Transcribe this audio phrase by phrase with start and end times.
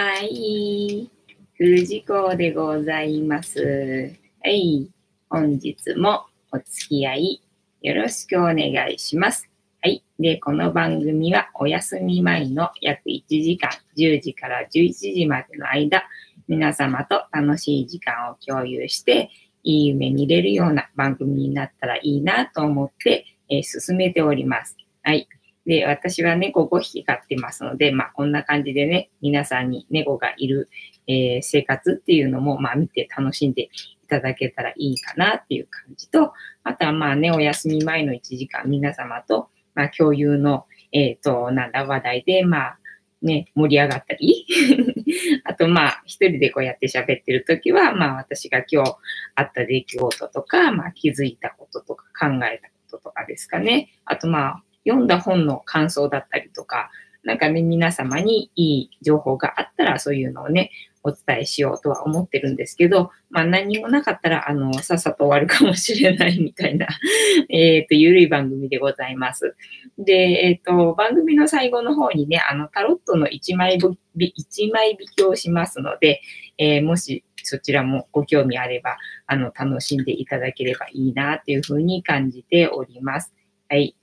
[0.00, 1.10] はい。
[1.56, 4.14] 藤子でございます。
[4.44, 4.88] はい。
[5.28, 7.42] 本日もお付き合い
[7.82, 9.50] よろしくお願いします。
[9.82, 10.04] はい。
[10.20, 16.04] で、この番組はお休み前の約1時間、10時から11時までの間、
[16.46, 19.30] 皆様と楽しい時間を共有して、
[19.64, 24.76] いい夢見れるような番組になったらいいなと思って、えー、進めております。
[25.02, 25.28] はい。
[25.68, 30.70] で、私は猫5匹飼ってますので、まあ、こんな感じでね、皆さんに猫がいる、
[31.06, 33.70] えー、生活っていうのも、まあ、見て楽しんでい
[34.08, 36.32] ただけたらいいかなっていう感じと、
[36.64, 42.78] あとはまあね、お休み前の1時間、皆様と、まあ、共有の、えっ、ー、と、なんだ、話題で、まあ、
[43.20, 44.46] ね、盛り上がったり、
[45.44, 48.96] あとまあ、一人でこうやって喋ってるときは、まあ私が今日
[49.34, 53.90] あった出来事とか、まあ気づいたこととか考えたこととかですかね。
[54.04, 56.90] あとまあ、読んだ本の感想だったりとか、
[57.24, 60.70] なんかね、皆様にいい情報があったら、そういうのをね、
[61.02, 66.86] お伝えしようとは思ってるんですけど、まあ何もなかったら、あの、さっさと終わるかもしれないみたいな
[67.50, 69.54] えっと、ゆるい番組でございます。
[69.98, 76.20] で、えっ、ー、と、番組の最後の方にね、あの、タロットの1枚引一枚引きをしますので、
[76.56, 83.34] えー、もしそちらもご興味あれば、あの、楽しんでいただければいいなっていうふうに感じております。
[83.68, 83.94] はい。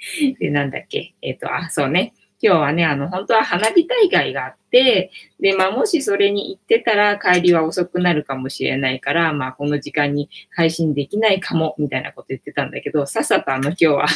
[0.40, 1.14] で、なんだっけ？
[1.22, 2.14] えっ、ー、と、あ、そうね。
[2.42, 14.06] 今日はね、あの、本当は花火大会があって、で、まあ、もしそれに行ってたら帰りは遅くなるかもしれないから、まあ、この時間に配信できないかも、みたいなこと言ってたんだけど、さっさとあの、今日は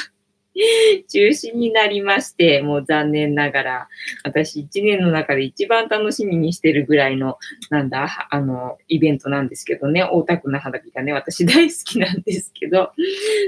[1.09, 3.89] 中止になりまして、もう残念ながら、
[4.23, 7.39] 私一年の中で一番楽しみにしてるぐらいの、
[7.71, 12.93] なんだ、あの、イベントなんですけどね、大田区の花火がね、私大好きなんですけど、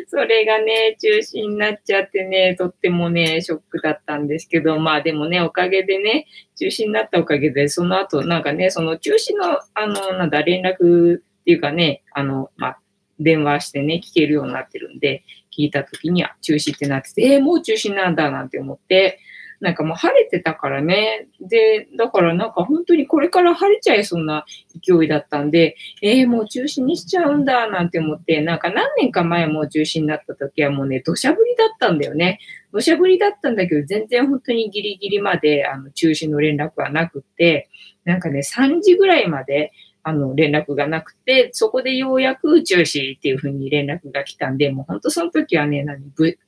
[0.09, 12.79] それがね、中止になっちゃってね、とってもね、ショックだったんですけど、まあでもね、おかげでね、中止になったおかげで、その後、なんかね、その中止の、あの、なんだ、連絡っていうかね、あの、まあ、
[13.21, 15.25] 電話してね、聞けるようになってるんで、
[15.57, 19.21] 聞いた時には中止ってなってて、えー、もう中止なんだなんて思って、
[19.61, 21.29] なんかもう晴れてたからね。
[21.41, 24.45] で、だからなんか本当にこれから晴れちゃいそうな
[24.85, 32.39] 勢いだったんで、えー、もう中止にしちゃうんだなんて思って、なんか何年か前もう中止になった時はもうね、土砂降りだったんだよね。
[32.73, 37.71] 土砂降りだったんだけど、全然本当にギリギリまであの中止の連絡はなくって、
[38.05, 39.73] なんかね、3時ぐらいまで
[40.09, 46.01] あの、連絡がなくて、そこでようやく中止っていうふうに連絡が来たんで、もう本当その時はね、何、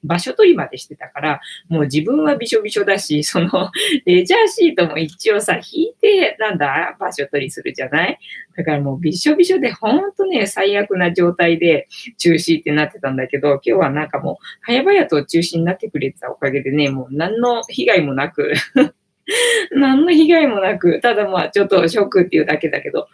[0.04, 3.72] 場所取りまでしてたから、もう自分はびしょびしょだし、 その、
[4.06, 8.19] レジャーシートも一応さ、引いて、なんだ、場所取りするじゃない？
[8.56, 18.52] だからもうびしょびしょで、ほんとね、最悪な状態で中止ってなってたんだけど、今日はなんかもう、早々と中止になってくれてたおかげでね、もう何の被害もなく
[19.72, 23.08] 何の被害もなく、ただまあちょっとショックっていうだけだけど、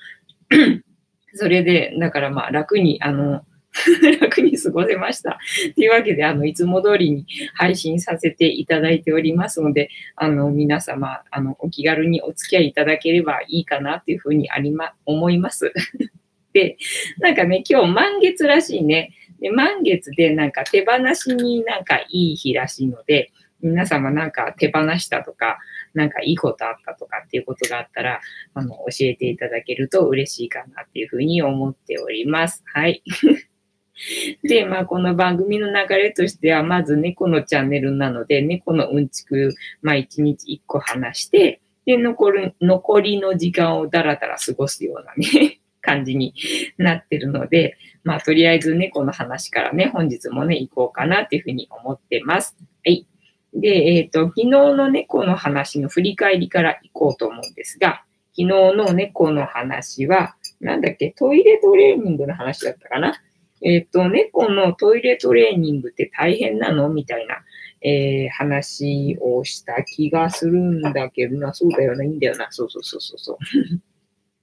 [1.34, 3.44] それで、だからまあ楽に、あの、
[4.20, 5.38] 楽に過ごせました。
[5.74, 15.72] というわけで、あの、いつも通りに配信させていただいておりますので、あの、皆様、あの、お気軽にお付き合いいただければいいかなというふうにありま、思います。
[16.52, 16.76] で、
[17.18, 19.10] なんかね、今日満月らしいね。
[19.40, 25.58] で、満月でなんか手放しになんかいい日らしいので、皆様なんか手放したとか、
[25.94, 28.20] なんかいいことあったとかっていうことがあったら、
[28.54, 32.62] あの、教えていただけると嬉しいかなっていうふうに思っております。
[32.66, 33.02] はい。
[34.42, 46.34] で、まあ、この番組の流れとしては、まず猫のチャンネルなので、猫のうんちく、まあ、1日1個話して、で、残る、残りの時間をだらだら過ごすようなね、 感じに
[46.78, 52.56] なってるので、まあ、とりあえず猫の話からね、本日もね、行こうかなっていうふうに思ってます。
[52.84, 53.06] はい。
[53.54, 58.04] で、えっ、ー、と、昨日の猫の話の振り返りからいこうと思うんですが、
[58.36, 63.14] 昨日の猫の話は、なんだっけ、トイレトレーニングの話だったかな？
[63.62, 66.88] えっ、ー、と、猫のトイレトレーニングって大変なの？
[66.88, 67.36] みたいな、
[67.80, 73.38] えー、話をした気がするんだけどな、そうだよね、いいんだよな、そうそうそうそうそう。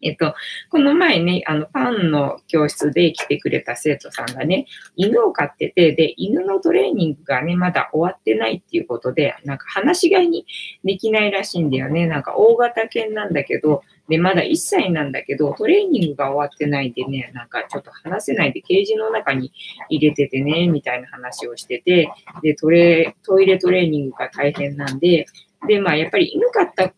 [0.01, 0.33] えっと、
[0.69, 4.65] この前ね、あの、パンの教室で来てくれた生徒さんがね、
[4.95, 10.45] 犬を飼ってて、で、犬のトレーニングがね、まだ終わってないっていうことで、なんか話し飼いに
[10.83, 12.07] できないらしいんだよね。
[12.07, 19.53] なんか大型犬なんだけど、で、まだ1歳なんだけど、トレーニングが終わってないでね、なんかちょっと話せないでケージの中に
[19.89, 22.11] 入れててね、みたいな話をしてて、
[22.41, 25.25] で、トレ、トイレトレーニングが大変なんで、
[25.67, 26.93] で、まあ、やっぱり犬飼った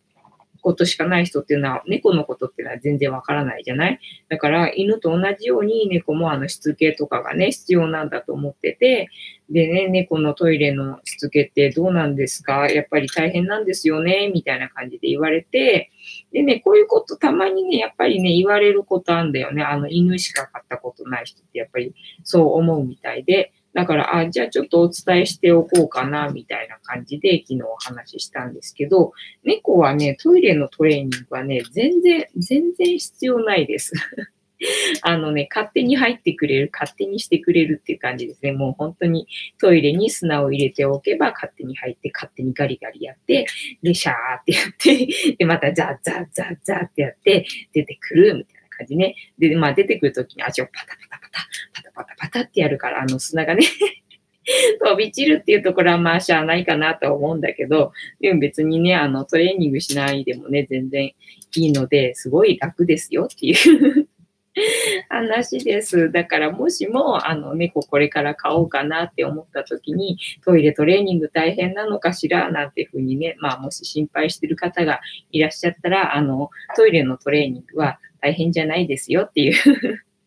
[0.64, 4.00] ことしかない人っていうのは、猫のことっていうのは全然わからないじゃない？
[4.30, 9.10] だから、犬と同じように猫もあのしつけとかがね、必要なんだと思ってて、
[9.50, 12.70] でね、猫のトイレのしつけってどうなんですか？
[12.70, 14.32] やっぱり大変なんですよね？
[14.34, 15.92] みたいな感じで言われて、
[16.32, 19.64] でね、こういうことたまにね、やっぱりね、言われることあるんだよね。
[19.64, 21.94] あの、犬しか飼ったことない人ってやっぱり
[22.24, 33.94] そう思うみたいで、だから、あ、じゃあちょっとお伝えしておこうかな、みたいな感じで昨日お話ししたんですけど、猫はね、トイレのトレーニングはね、全然、全然必要ないです。
[35.02, 38.52] あのね、勝手に入ってくれる、勝手にしてくれるっていう感じですね。
[38.52, 39.28] もう本当に
[39.60, 43.46] トイレに砂を入れておけば勝手に入って、勝手にガリガリやって、
[43.82, 49.16] で、シャーってやって、で、またザッザッザッザッってやって、出てくるみたいな感じね。
[49.40, 51.40] で、まあ出てくるときに足をパタパタパタ、
[51.74, 53.64] パタパタパタってやるから、あの砂がね
[54.80, 61.16] 飛び散るっていうところはまあしゃあないかなと思うんだけど、でも別にね、あのトレーニングしないでもね、全然い
[61.56, 64.08] いので、すごい楽ですよっていう
[65.10, 66.12] 話です。
[66.12, 79.54] だからもしも、あの、猫これから飼おうかなって思った時に、トイレトレーニング大変なのかしらなんていうふうにね、まあもし心配してる方がいらっしゃったら、あの、トイレのトレーニングは大変じゃないですよっていう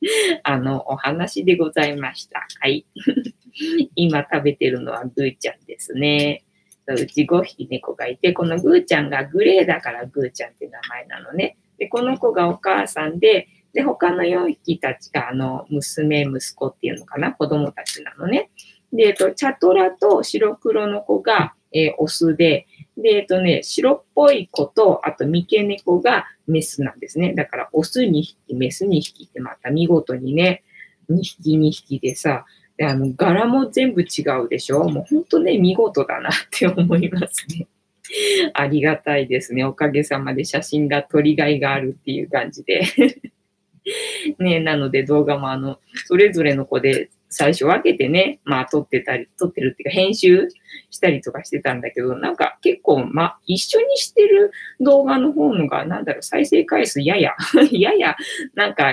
[0.44, 2.46] あの、お話でございました。
[2.60, 2.84] はい。
[3.96, 6.44] 今食べてるのはグーちゃんですね。
[6.87, 11.56] うち5匹猫がいて、このグーちゃんがグレーだからグーちゃんって名前なのね。
[11.78, 18.50] で、この子がお母さんで、で、他の4匹たちが、あの、娘、息子っていうのかな、子供たちなのね。
[18.92, 22.66] で、えっと、チャトラと白黒の子が、えー、オスで、
[22.96, 27.34] で、えっとね、白っぽい子と、あと三毛猫がメスなんですね。
[27.34, 30.62] だから、オス2匹、メス2匹ってまた見事にね、
[31.10, 32.44] 2匹2匹でさ、
[32.76, 37.66] であの、柄も全部違うでしょもうほんとね、見事だなって思いますね。
[38.54, 39.64] ありがたいですね。
[39.64, 42.82] おかげさまで写真が撮りがいがあるっていう感じで
[44.38, 50.49] ね、なので動画もあの、それぞれの子で最初分けてね、まあ撮ってたり、撮ってるっていうか編集
[50.91, 57.35] したりとかしてたんだけど、なんか結構、まあ一緒にしてる動画の方のが、なんだろう、再生回数やや、
[57.71, 58.17] やや、
[58.55, 58.93] なんか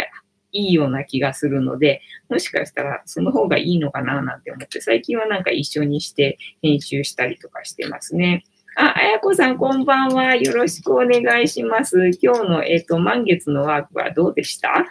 [0.51, 8.43] いいような気がするので、もしかしたらその方がいいのかななんて思って、最近はなんか一緒にして編集したりとかしてますね。
[8.75, 10.35] あ、あやこさん、こんばんは。
[10.35, 12.09] よろしくお願いします。
[12.19, 14.87] 今日の、えっ、ー、と、満月のワークはどうでした？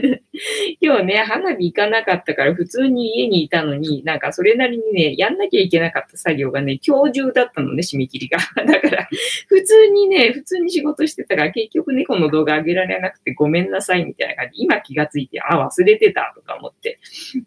[0.82, 8.38] 今日ね、花火行かなかったから、普通に家にいたのに、なんかそれなりにね、やんなきゃいけなかった作業がね、今日中だったのね、締め切りが。
[8.62, 9.08] だから、
[9.48, 14.62] 普通にね、普通に仕事してたら、結局猫の動画上げられなくてごめんなさいみたいな感じ。
[14.62, 16.98] 今気がついて、あ、忘れてたとか思って、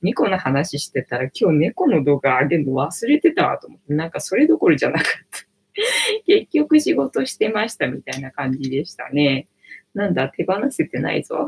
[0.01, 5.46] 猫の話してたら、今日猫の動画上げるの忘れてたと思って、なんかそれどころじゃなかった。
[6.25, 9.47] 結局仕事してましたみたいな感じでしたね。
[9.93, 11.47] なんだ、手放せてないぞ。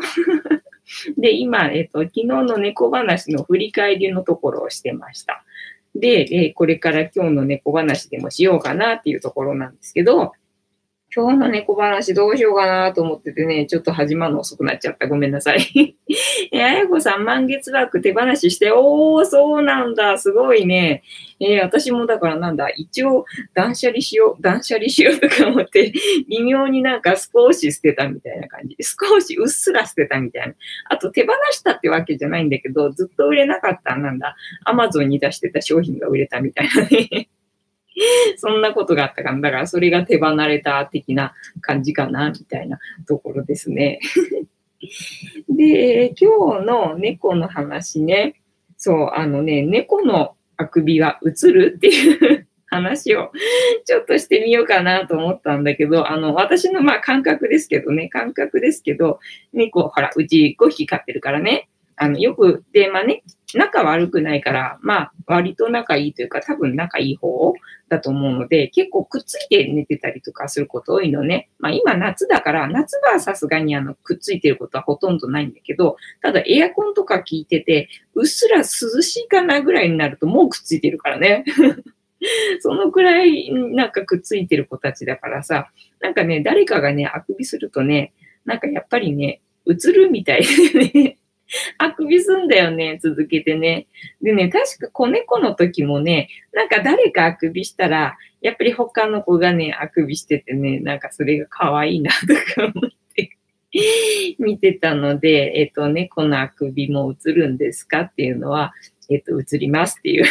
[1.18, 5.44] で、今、えっと、昨日の猫話の振り返りのところをしてました。
[5.96, 10.34] で、えこれから今日の猫話でもしようかなっていうところなんですけど、
[11.16, 15.08] 今日の猫話どうしようかなと思っててね、ちょっと始まるの遅くなっちゃった。
[15.08, 15.96] ごめんなさい。
[16.54, 20.20] え、あやこさん、満月ワーク手放しして、おー、そうなんだ。
[20.20, 21.02] すごいね。
[21.40, 23.26] えー、私もだからなんだ、一応
[23.56, 25.92] 断捨離しよう、断捨離しようとか思って、
[26.30, 30.54] 微妙になんか少し捨てたみたいな感じで、少しうっすら捨てたみたいな。
[30.90, 37.30] あと手放したってわけじゃないんだけど、ずっと売れなかった、なんだ、アマゾンに出してた商品が売れたみたいなね。
[38.38, 39.42] そんなことがあったかな。
[39.42, 44.00] だからそれが手離れた的な感じかな、みたいなところですね。
[45.50, 48.42] で、今日の猫の話ね。
[48.78, 53.32] そう、あのね、猫のあくびは映るっていう話を
[53.86, 59.20] ちょっとしてみようかなと思ったんだけど、あの、私のまあ感覚ですけどね、感覚ですけど、
[59.52, 63.24] 猫、ほら、うち5匹飼ってるからね、あの、よく、で、まあね、
[63.56, 67.54] 仲悪くないから、まあ、割と仲いいというか、多分仲いい方
[67.88, 71.50] だと思うので、結構くっついて寝てたりとかすること多いのね。
[71.58, 81.44] まあ今夏だから、夏場はさすがにあの、くっついてることはほとんどないんだけど、ただエアコンとか効いてて、うっすら涼しいかなぐらいになるともうくっついてるからね。
[82.60, 88.14] そのくらいなんかくっついてる子たちだからさ、なんかね、誰かがね、あくびするとね、
[88.46, 91.19] なんかやっぱりね、映るみたいでね
[91.78, 93.88] あくびすんだよね、続けてね。
[94.22, 102.28] でね、確か子猫の時もね、なんか誰かあくびしたら、やっぱり他の子がね、あくびしててね、なんかそれが可愛いなと
[102.62, 103.32] か思って
[104.40, 108.74] 見てたので、えっと、猫のあくびも映るんですかっていうのは、
[109.10, 110.26] えっと、映りますっていう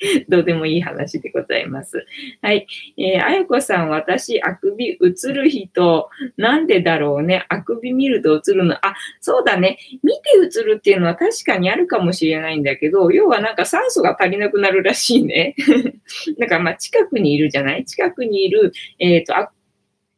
[0.28, 2.04] どうでもいい話でございます。
[2.42, 2.66] はい。
[2.96, 7.46] えー、あやこさん、私、あくび映る人、なんでだろうね。
[7.48, 8.74] あくび見ると映るの。
[8.74, 9.78] あ、そうだね。
[10.02, 15.54] 見て映るっていうのは確かにあるかもしれないんだけど、要はなんか酸素が足りなくなるらしいね。
[16.38, 17.84] だかまあ近くにいるじゃない？
[17.84, 19.50] 近くにいる、えっ、ー、と、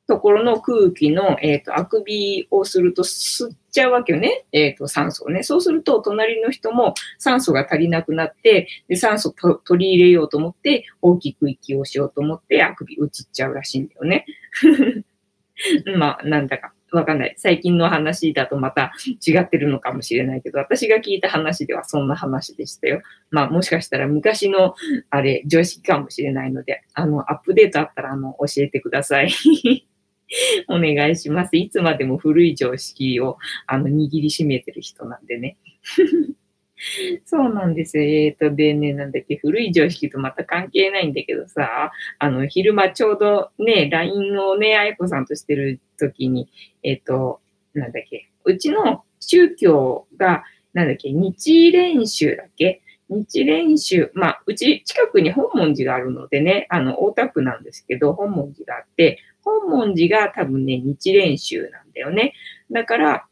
[0.07, 4.45] ところの空気の、えっ、と、あくびをすると吸っちゃうわけよね。
[4.53, 5.43] えっ、と、酸素をね。
[5.43, 14.27] そうすると、隣の人も酸素が足りなくなって、で、酸素と取り入れようと思って、大きく息をしようと思って、あくび移っちゃうらしいんだよね。
[15.97, 16.73] まあ、なんだか。
[16.93, 17.35] わかんない。
[17.37, 18.93] 最近の話だとまた
[19.27, 23.03] 違ってるのかもしれないけど、私が聞いた話ではそんな話でしたよ。
[23.31, 24.75] まあもしかしたら昔の
[25.11, 29.31] あれ、常識かもしれないので、あの、アップデートあったらあの、教えてください。
[30.69, 31.57] お願いします。
[31.57, 35.57] いつまでも古い常識を、あの、握りしめてる人なんでね。
[37.27, 38.05] そうなんですよ。
[38.05, 46.49] えっ、ー、と、でね、なんだっけ、古い常識とまた関係ないんだけどさ、あの、昼間ちょうどね、LINE をね、あやこさんとしてる時に、
[46.83, 47.41] えっ、ー、と、
[47.75, 52.83] なんだっけ、うちの宗教が、なんだっけ、日練習だっけ？
[53.11, 59.19] 日練習、まあ、うち近くに本門寺があるのでね、あの、大田区なんですけど、本門寺があって、
[59.63, 62.35] 本門寺が多分ね、日練習なんだよね。
[62.71, 63.27] だから、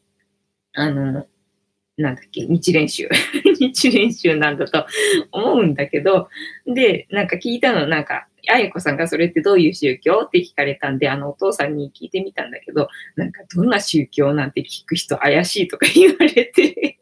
[0.74, 1.26] あの、
[1.96, 3.08] なんだっけ、日練習。
[3.58, 4.86] 日練習なんだと
[5.32, 6.28] 思うんだけど、
[6.66, 16.98] で、なんか聞いたの、なんか、あやこさんがそれってどういう宗教って聞かれたんで、あの、お父さんに聞いてみたんだけど、なんか、どんな宗教なんて聞く人怪しいとか言われて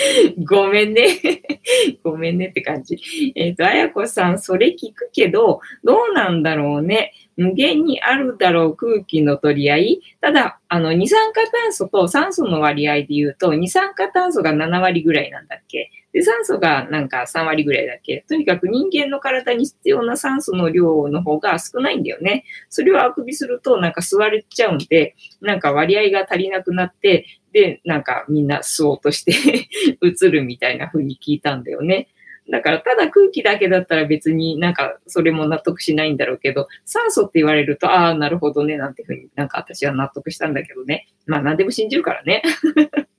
[0.44, 1.08] ごめんね
[2.02, 2.98] ごめんねって感じ。
[3.34, 7.12] えっ、ー、と、あやこさん、それ聞くけど、どうなんだろうね。
[7.36, 10.00] 無限にあるだろう空気の取り合い。
[10.20, 22.44] ただ、あの、二酸化炭素と酸素の割合で言うと、二酸化炭素が7割ぐらいなんだっけで、酸素がなんか3割ぐらいだっけとにかく人間の体に必要な酸素の量の方が少ないんだよね。
[22.70, 29.32] それをあくびするとなんか吸われちゃうんで、なんか割合が足りなくなって、で、なんかみんな吸おうとして
[30.02, 32.08] 映るみたいな風に聞いたんだよね。
[32.50, 41.08] だから、ただ空気だけだったら別になんかそれも納得しないんだろうけど、酸素って言われると、ああ、なるほどね、なんていうふうになんか私は納得したんだけどね。
[41.26, 42.42] まあ何でも信じるからね。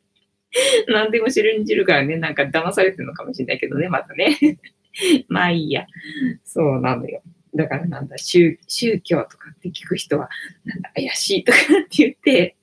[0.88, 4.38] 何でも信じるからね、なんか騙されてるのかもしれないけどね、またね。
[5.28, 5.86] まあいいや。
[6.44, 7.22] そうなのよ。
[7.56, 10.30] だからなんだ、宗宗教とかって聞く人は、
[10.66, 12.57] なんだ、怪しいとかって言って、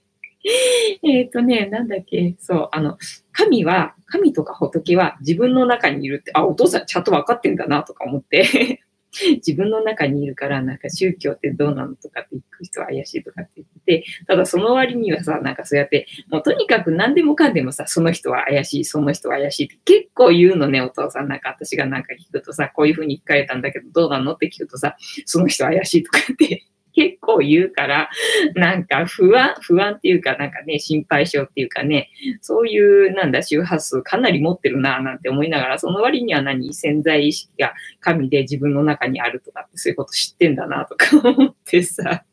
[1.03, 2.99] えっとね、なんだっけ、そう、あの、
[3.33, 8.81] 神は、神とか仏は自分の中にいるって、あ、お父さんちゃんと分かってんだなとか思って
[9.37, 21.29] 自分の中にいるから、なんか宗教ってどうなのとかって言く人は怪しいとかって言ってて、ただその割にはさ、なんかそうやって、もうとにかく何でもかんでもさ、その人は怪しい、その人は怪しいって結構言うのね、お父さん。
[21.29, 28.09] なんか私がなんか聞くとさ、こういうふうに聞かれたんだけどどうなのって聞くとさ、その人は怪しいとかって結構言うから、
[28.55, 32.11] なんか不安、不安っていうか、なんかね、心配性っていうかね、
[32.41, 42.25] そういう、なんだ、周波数かなり持ってるな、なんて思いながら、その割には何、潜在意識が神で自分の中にあるとかって、そういうこと知ってんだな、とか 思ってさ、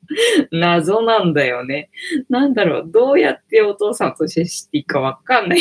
[0.52, 1.90] 謎なんだよね。
[2.30, 5.60] なんだろう、どうやってお父さんと接していいかわかんない。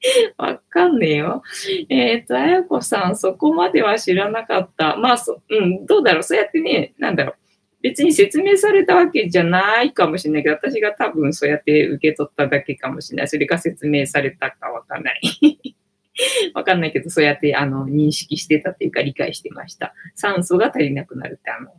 [0.36, 1.42] わかんねえよ。
[1.88, 4.96] えっ、ー、と、あやこさん、そこまでは知らなかった。
[4.96, 6.22] まあ、そ、うん、どうだろう。
[6.22, 7.36] そうやってね、なんだろう。
[7.82, 13.28] 別に説明されたわけじゃないかもしれないけど、私が多分そうやって受け取っただけかもしれない。
[13.28, 15.76] それが説明されたかわかんない。
[16.54, 19.94] わかんないけど、そうやってあの認識してたっていうか理解してました。
[20.14, 21.70] 酸素が足りなくなるってあの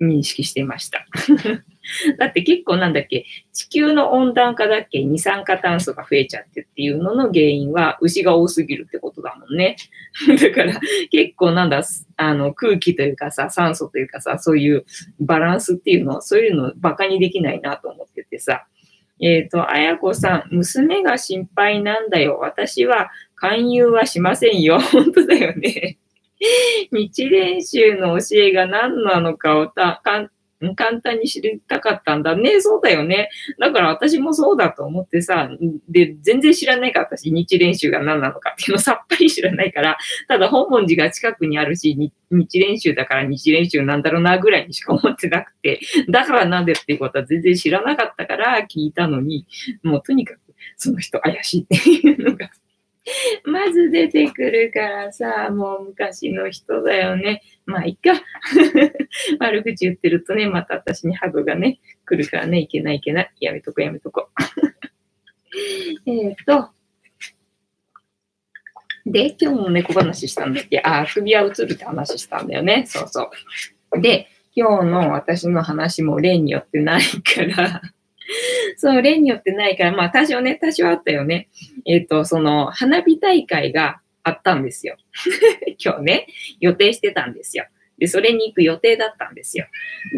[0.00, 1.04] 認識してました。
[2.18, 9.76] だって結構なんだっけ、地球の温暖化だっけ、二酸化炭素が増えちゃってっていうのの原因は牛が多すぎるってことだもんね。
[10.40, 11.82] だから結構なんだ、
[12.16, 14.84] あの空気というかさ、酸素というかさ、そういう
[15.20, 18.66] バランスっていうのは、そういうのバカにできないなと思っててさ。
[19.18, 22.38] えっ、ー、と、あやこさん、娘が心配なんだよ。
[22.38, 24.78] 私は勧誘はしませんよ。
[24.92, 25.98] 本当だよね。
[26.92, 30.28] 日練習の教えが何なのかをた簡
[30.74, 32.60] 簡単に知りたかったんだね。
[32.60, 33.28] そうだよね。
[33.58, 35.50] だから私もそうだと思ってさ、
[35.88, 39.98] で、全然知らないから私、日練習が何なのかっていうのさっぱり知らないから、
[40.28, 41.94] ただ本門寺が近くにあるし、
[42.30, 49.46] 日練習だから日練習なんだろうなぐらいにしか思ってなくて、だからなんでっていうことは全然知らなかったから聞いたのに、
[49.82, 50.40] もうとにかく
[50.76, 52.50] その人怪しいっていうのが
[53.44, 57.42] まず出てくるからさ、もう昔の人だよね。
[57.64, 58.20] まあ、いっか。
[59.38, 63.32] 悪口言ってるとね、また私にハグがね、来るからね、いけないいけない。
[63.40, 64.28] やめとこやめとこ。
[66.06, 66.70] えっと。
[69.06, 70.80] で、今日も猫話したんだっけ？
[70.80, 72.84] ああ、首は映るって話したんだよね。
[72.86, 73.30] そうそ
[73.92, 74.00] う。
[74.00, 77.82] で、今日の私の話も例によってないから
[78.76, 81.48] そう、例によってないから、まあ多少ね、多少あったよね。
[81.84, 84.96] えっ、ー、と、その、花火大会があったんですよ。
[85.82, 86.26] 今日ね、
[86.60, 87.66] 予定してたんですよ。
[87.98, 89.66] で、それに行く予定だったんですよ。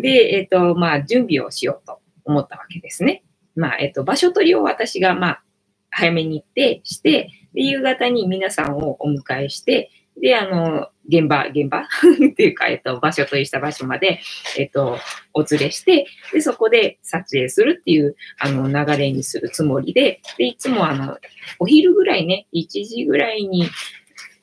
[0.00, 3.23] で、えっ、と、まあ、準備をしようと思ったわけですね。
[3.55, 5.43] まあ、えっ、と、場所取りを私が、まあ、
[5.91, 11.80] 早めに行って、して、で、夕方に皆さんをお迎えして、で、あの、現場、現場？
[12.30, 14.20] っていうか、えっと、場所とした場所まで、
[14.58, 14.98] えっと、
[15.32, 21.16] お連れして、で、そこで撮影するっていう、あの、流れにするつもりで、で、いつもあの、
[21.58, 23.68] お昼ぐらいね、1時ぐらいに、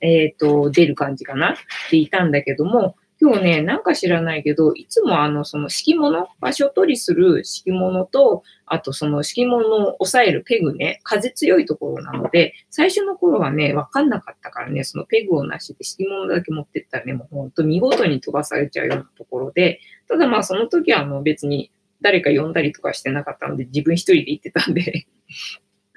[0.02, 1.54] えっ、と、出る感じかな？
[1.54, 1.56] っ
[1.90, 19.80] ていたんだけども、今日ね、なんか知らないけど、いつもあの、その敷物、場所取りする敷物と、あとその敷物を押さえるペグね、風強いところなので、最初の頃はね、わかんなかったからね、そのペグをなしで敷物だけ持ってったらね、もうほんと見事に飛ばされちゃうようなところで、
[20.10, 25.08] ただまあその時はあの別に誰か呼んだりとかしてなかったので、自分一人で行ってたんで。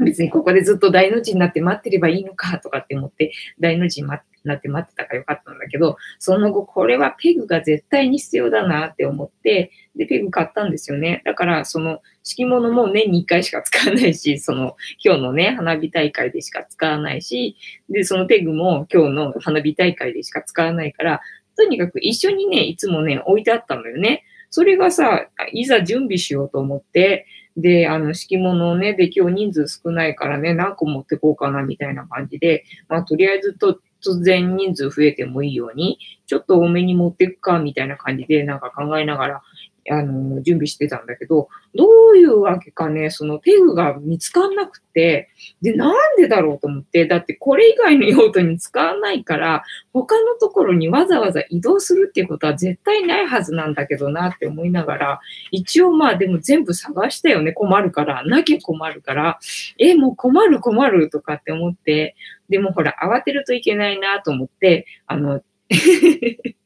[0.05, 11.23] 別にここでずっと大の字になって待ってればいいのかとかって思って、大の字になって待ってたからよかったんだけど、その後これはペグが絶対に必要だなって思って、で、ペグ買ったんですよね。
[11.25, 17.57] だからその敷物も年に1回しか使わないし、その今日のね、花火大会でしか使わないし、
[17.90, 21.21] で、そのペグも今日の花火大会でしか使わないから、
[21.57, 24.23] とにかく一緒にね、いつもね、置いてあったのよね。
[24.50, 27.26] それがさ、いざ準備しようと思って、
[27.59, 39.43] で、あの、敷物をね、で、今日人数少ないからね、何個持ってこうかな、みたいな感じで、まあ、とりあえずと、突然人数増えてもいいように、ちょっと多めに持っていくか、みたいな感じで、なんか考えながら
[39.90, 45.28] あの、準備してたんだけど、どういうわけかね、そのペグが見つかんなくて、
[45.62, 59.38] で、なんでだろうと思って、だってこれ以外の用途に使わないから、他のところにわざわざ移動するっていうことは絶対ないはずなんだけどなって思いながら、一応まあでも全部探したよね、困るから、なきゃ困るから、
[59.78, 62.16] え、もう困る困るとかって思って、
[62.49, 65.42] でもほら、慌てるといけないなと思って、あの、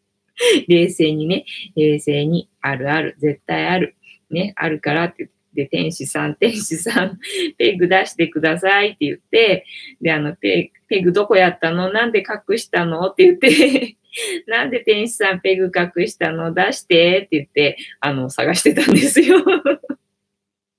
[0.69, 1.45] 冷静にね、
[1.77, 3.97] 冷静に、あるある、絶対ある、
[4.31, 7.19] ね、あるからって言ってで、天使さん、天使さん、
[7.59, 9.67] ペグ出してくださいって言って、
[10.01, 11.93] で、あの、ペペグどこやったの？
[11.93, 13.09] なんで隠したの？
[13.09, 13.97] って言って
[14.47, 16.53] なんで天使さんペグ隠したの？
[16.55, 19.45] 出してって言って、あの、探してたんですよ。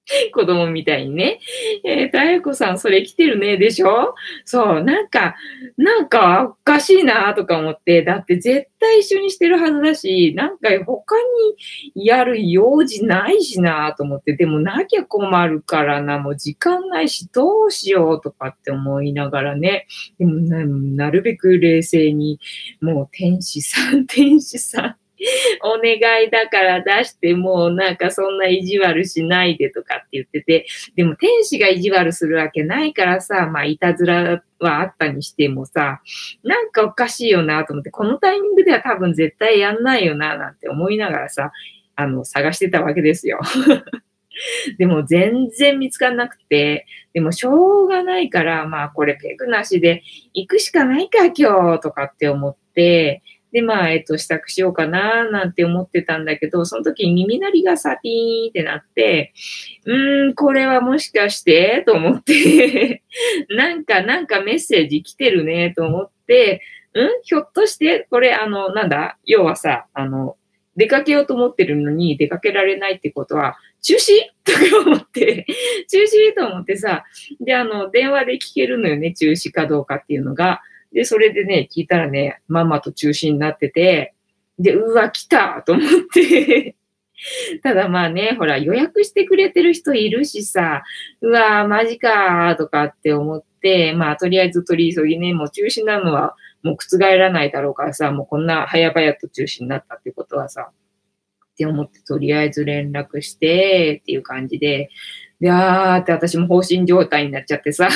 [0.34, 1.39] 子供みたいにね。
[1.86, 4.16] えー、たやこさん、それ来てるね、でしょ？
[4.46, 5.36] そう、なんか、
[5.78, 11.16] なんか、おかしいな、とか思って、だって絶対一緒にしてるはずだし、なんか他
[11.96, 19.88] にやる用事ないしな、と思って、でもなきゃ困るからな、もう時間ないし、どうしよう、とかって思いながらね。
[20.20, 22.39] でも、なるべく冷静に、
[22.82, 25.03] もう天使さん、天使さん。
[25.64, 36.02] お願いだから出して、もうなんかそんな意地悪しないでとかって言ってて、でも天使が意地悪するわけないからさ、まあいたずらはあったにしてもさ、
[36.44, 41.52] なんかおかしいよなと思って、このタイミングでは多分絶対やんないよななんて思いながらさ、
[41.96, 43.40] あの、探してたわけですよ。
[44.80, 53.22] でも全然見つかんなくて、でもしょうがないから、まあこれペグなしで行くしかないか今日とかって思って、
[53.54, 59.32] で、まあ、えっと、支度しようかな、なんて思ってたんだけど、その時に耳鳴りがさ、ピーンってなって、
[59.86, 63.04] うーん、これはもしかしてと思って
[63.56, 66.62] なんか、なんかメッセージ来てるね、と思って、
[66.96, 70.36] うんひょっとして、これ、あの、なんだ要はさ、あの、
[70.76, 74.12] 出かけようと思ってるのに出かけられないってことは、中止？
[74.44, 75.46] とか思って、
[75.89, 76.08] 中止？
[76.36, 77.06] と思ってさ、
[77.39, 80.62] で、あの、電話で聞けるのよね、中止かどうかっていうのが。
[80.94, 84.14] で、それでね、聞いたらね、ママと中心になってて、
[84.60, 86.76] で、うわ、来たと思って。
[87.64, 90.84] ただまあね、ほら、予約してくれてる人いるしさ、
[91.22, 104.90] うわ、マジかとかって思って、まあ、とりあえず取り急ぎね、もう中止なのはもう覆らないだろうからさ、もうこんな早々と中止になったってことはさ、って思って、とりあえず連絡して、っていう感じで、
[105.40, 107.90] で、あーって私も放心状態になっちゃってさ。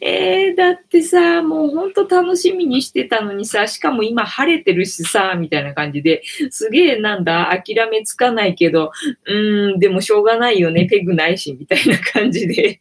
[0.00, 8.92] えー、だってさ、もうほんと楽しみにしてたのにさ、しかも今晴れてるしさ、みたいな感じで、すげえなんだ、諦めつかないけど、
[9.26, 12.80] うーん、でもしょうがないよね、ペグないし、みたいな感じで。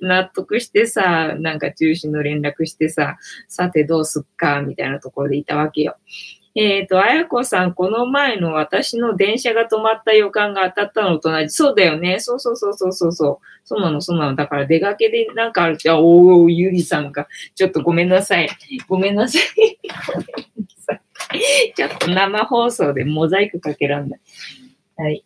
[0.00, 5.96] 納得してさ、なんか中止の連絡してさ、さてどうすっか、みたいなところでいたわけよ。
[6.54, 11.50] えっ、ー、と、あやこさん、この前の私の電車が止まった予感が当たったのと同じ。
[11.50, 12.20] そうだよね。
[12.20, 13.46] そうそうそうそうそうそう。
[13.64, 14.34] そうなの、そうなの。
[14.34, 16.04] だから出かけでなんかあるじゃん。
[16.04, 17.28] お、ゆりさんが。
[17.54, 17.82] ちょっと。
[17.82, 18.48] ごめんなさい。
[18.88, 19.42] ごめんなさい。
[21.76, 24.20] ちょっと生放送でモザイクかけらんない。
[24.96, 25.24] はい。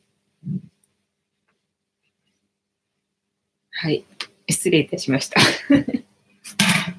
[3.71, 4.05] はい。
[4.49, 5.41] 失礼いたしました。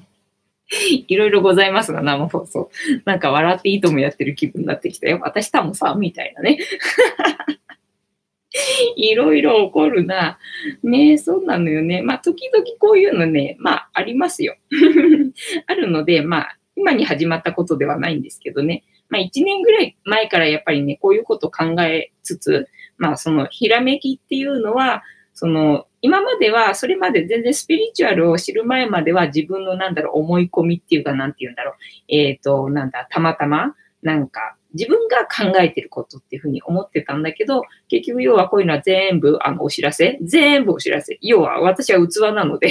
[1.06, 2.70] いろいろございますが、生放送。
[3.04, 5.18] なんか笑っていいともやってる気分になってきたよ。
[5.22, 6.58] 私多分さ、みたいなね。
[8.96, 10.38] いろいろ起こるな。
[10.82, 12.02] ねそうなのよね。
[12.02, 14.56] まあ、時々こういうのね、まあ、ありますよ。
[15.66, 18.84] あるので、まあ、今に始まったことではないんですけどね。
[19.08, 25.02] まあ、1年ぐらい前からやっぱりね、こういうこと考えつつ、まあ、その、ひらめきっていうのは、
[25.34, 31.74] その、今までは、それまで全然スピリチュアルを知る前までは自分のなんだろう、思い込みっていうか、なんて言うんだろう。
[32.08, 40.18] えっ、ー、と、なんだ、たまたま、なんか、自分が考えてることっていうふうに思ってたんだけど、結局要はこういうのは全部、あの、お知らせ？
[40.22, 41.18] 全部お知らせ。
[41.22, 42.70] 要は私は器なので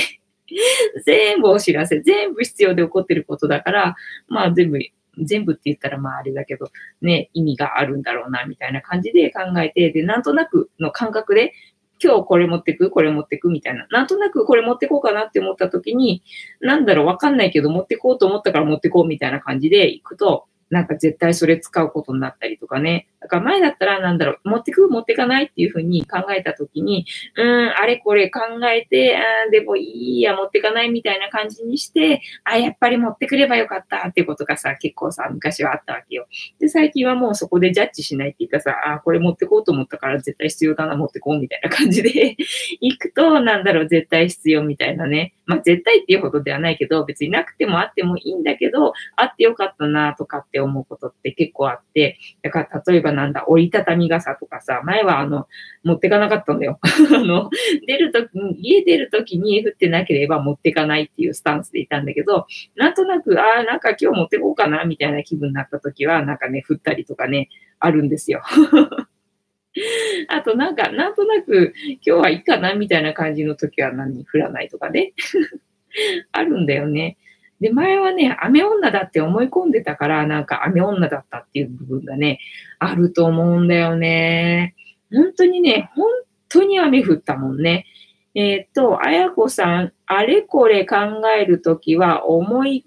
[1.06, 2.02] 全部お知らせ。
[2.02, 3.96] 全部必要で起こってることだから、
[4.28, 4.80] まあ全部、
[5.22, 6.70] 全部って言ったらまああれだけど、
[7.02, 11.54] ね、意味があるんだろうな、みたいな感じで考えて、で、なんとなくの感覚で、
[12.04, 12.90] 今日これ持ってく？
[12.90, 13.50] これ持ってく？
[13.50, 13.88] みたいな。
[13.90, 16.24] なんとなくこれ持ってこうかなって思った時に、
[16.60, 23.08] なんだろう、わかんないけど持ってこうと思ったから持ってこうみたいな感じで行くと、なんか絶対それ使うことになったりとかね。
[23.34, 28.42] か前だったらなんだろう、持ってく持ってかないっていうふうに考えたときに、うん、あれこれ考
[28.72, 36.28] えて、あでもいいや、持ってかないみたいな感じにして、あ、やっぱり持ってくればよかったっていうことがさ、結構さ、昔はあったわけよ。
[36.60, 42.38] で、最近はもうそこでジャッジしないっていうかさ、あ、これ持ってこうと思ったから絶対必要だな、持ってこうみたいな感じで
[42.82, 45.34] 行くと、なんだろう、絶対必要みたいなね。
[45.46, 55.48] まあ絶対っていうほどではないけど、別になくてもあってもいいんだけど、あってよかったなとかって思うことって結構あって、だから例えばななんだ、折りたたみ傘とかさ、前はあの、
[55.84, 56.80] 持ってかなかったんだよ。
[57.16, 57.50] あの、
[57.88, 68.42] 出るときに、家出るときに降ってなければ持ってかないっていうスタンスでいたんだけど、なんとなく、ああ、なんか今日持ってこうかな、みたいな気分になったときは、なんかね、降ったりとかね、あるんですよ。
[70.28, 75.14] あとなんか、なんとなく、今日はいいかな、みたいな感じの時は何降らないとかね。
[76.32, 77.18] あるんだよね。
[77.64, 82.40] で、前はね、雨女だって思い込んでたから、なんか雨女だったっていう部分がね、
[82.78, 84.76] あると思うんだよね。
[85.14, 86.06] 本当にね、本
[86.50, 87.86] 当に雨降ったもんね。
[88.36, 90.98] えっ、と、あやこさん、あれこれ考
[91.40, 92.86] えるときは思い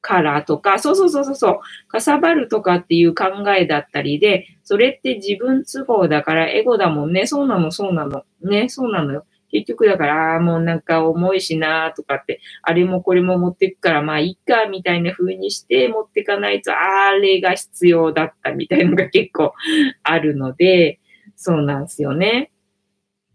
[0.00, 7.26] からとか、そうそうそうそうそう、かさばるとかっていう考えだったりで、それって自分都合だからエゴだもんね。
[7.26, 8.24] そうなの、そうなの。
[8.40, 9.26] ね、そうなのよ。
[9.50, 19.52] 結局だから、ああ、もうなんか重いしなとかって、あれもこれも持ってくから、まあいっか、みたいな風にして持ってかないと、あれが必要だったみたいなのが結構
[20.02, 21.00] あるので、
[21.36, 22.50] そうなんですよね。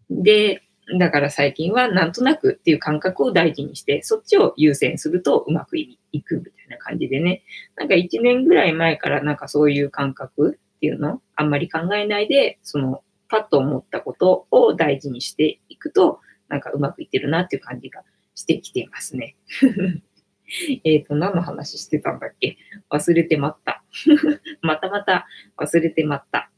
[0.10, 0.62] で、
[1.00, 7.44] だから最近はなんとなくっていう感覚を大事にして、そっちを優先するとうまくいくみたいな感じでね。
[7.78, 18.04] なんか1年ぐらい前からなんかそういう感覚っていうのあんまり考えないで、そのパッと思ったことを大事にしていくと、なんかうまくいってるなっていう感じが
[18.36, 19.38] してきていますね。
[20.84, 22.58] えっと、何の話してたんだっけ？
[22.90, 23.86] 忘れてまった。
[24.62, 26.52] またまた忘れてまった。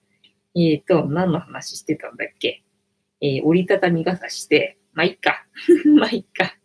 [0.55, 2.63] えっ、ー、と、何の話してたんだっけ？
[3.21, 5.45] えー、折りたたみ傘して、まあ、いっか。
[5.99, 6.57] ま、いっか。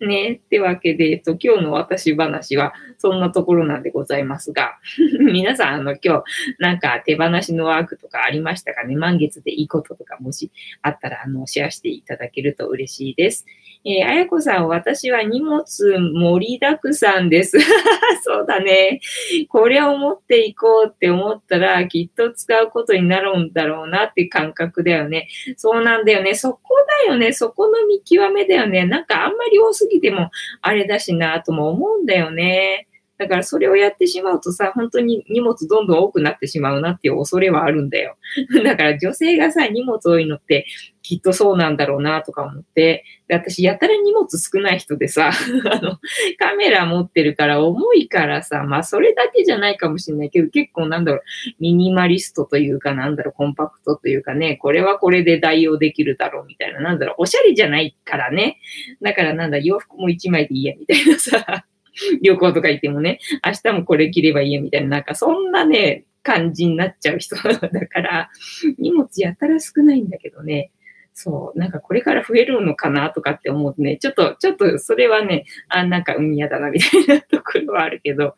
[0.00, 4.78] ねってわけで、えっと、今日の私話はそんなところなんでございますが、
[5.20, 6.24] 皆さん、あの、今日、
[6.58, 8.96] なんか手放しのワークとかありましたかね？
[8.96, 10.50] 満月でいいこととかもし
[10.82, 13.46] あったら、あの、シェアしていただけると嬉しいです。
[13.84, 17.58] えー、あやこさん、私は荷物盛りだくさんです。
[18.22, 19.00] そうだね。
[19.48, 25.28] これを持っていこうって思ったら、きっと使うことになるんだろうなって感覚だよね。
[25.56, 26.34] そうなんだよね。
[26.34, 26.60] そこ
[27.06, 27.32] だよね。
[27.32, 28.84] そこの見極めだよね。
[28.84, 30.30] なんかあんまり多すぎても
[30.60, 32.87] あれだしなとも思うんだよね。
[33.18, 38.16] だからそれをやってしまうとさ、本当に荷物どんどん多くなってしまうなっていう恐れはあるんだよ。
[38.64, 40.66] だから女性がさ、荷物多いのって
[41.02, 45.30] きっとそうなんだろうなとか思って、で私やたら荷物少ない人でさ、
[45.70, 45.98] あの、
[46.38, 51.22] カメラ持ってるから重いからさ、まあそれだけじゃないかもしれないけど、結構なんだろう、
[51.58, 58.58] ミニマリストというかなんだろう、コンパクトというかね、これはこれで代用できるだろうみたいな、なんだろう、おしゃれじゃないからね。
[59.02, 61.64] だからなんだ、洋服も一枚でいいやみたいなさ。
[62.22, 68.30] 旅行とか行ってもね、明日もこれ着ればいいやみたいな、なんかそんなね、感じになっちゃう人 だから、
[68.78, 70.72] 荷物やたら少ないんだけどね、
[71.14, 78.36] そう、なんかこれから増えるのかなとかって思うとね、ちょっと、ちょっとそれはね、あ、なんか、うん、嫌だなみたいなところはあるけど、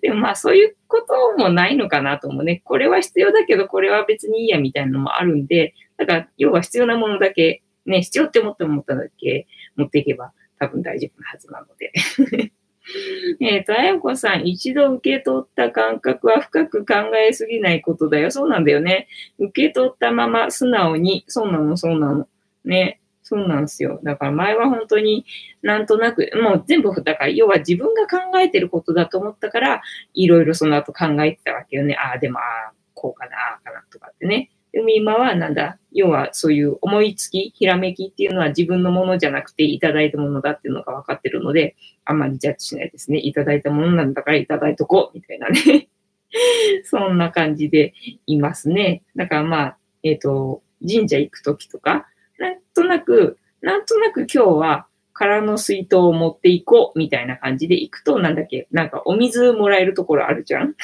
[0.00, 2.62] でもまあそういうこともないのかなと思うね。
[2.64, 9.46] これは必要だけど、これは別にいいやみたいなのもあるんで、だから要は必要なものだけ、ね、必要って思って思っただけ
[9.76, 12.52] 持っていけば多分大丈夫なはずなので。
[13.40, 16.94] えっ、ー、と、あやこさん、一度受け取った感覚は深く考
[17.28, 18.30] えすぎないことだよ。
[18.30, 19.08] そうなんだよね。
[19.38, 22.28] 受け取ったまま素直に、そうなの、そうなの。
[22.64, 22.98] ね。
[23.22, 24.00] そうなんですよ。
[24.02, 25.24] だから前は本当に
[25.62, 31.94] なんとなく、もう全部、だから要は自分が考えてることだと思ったから、いろいろその後考えてたわけよね。
[31.94, 34.50] ああ、でも、ああ、こうかな、ああかなとかってね。
[34.72, 43.18] でも今はなんだ、要はそういう思いつき、ひらめきっていうのは自分のものじゃなくていただいたものだっていうのが分かってるので、あんまりジャッジしないですね。
[43.18, 45.88] いただいたものなんだからいただいとこう、みたいなね。
[46.84, 47.92] そんな感じで
[48.26, 49.02] いますね。
[49.14, 52.08] だからまあ、えっ、ー、と、神社行くときとか、
[52.38, 60.74] なんとなく、なんとなく今日は空の水筒を持っていこうみたいな感じで行くと、なんだっけ、なんかお水もらえるところあるじゃん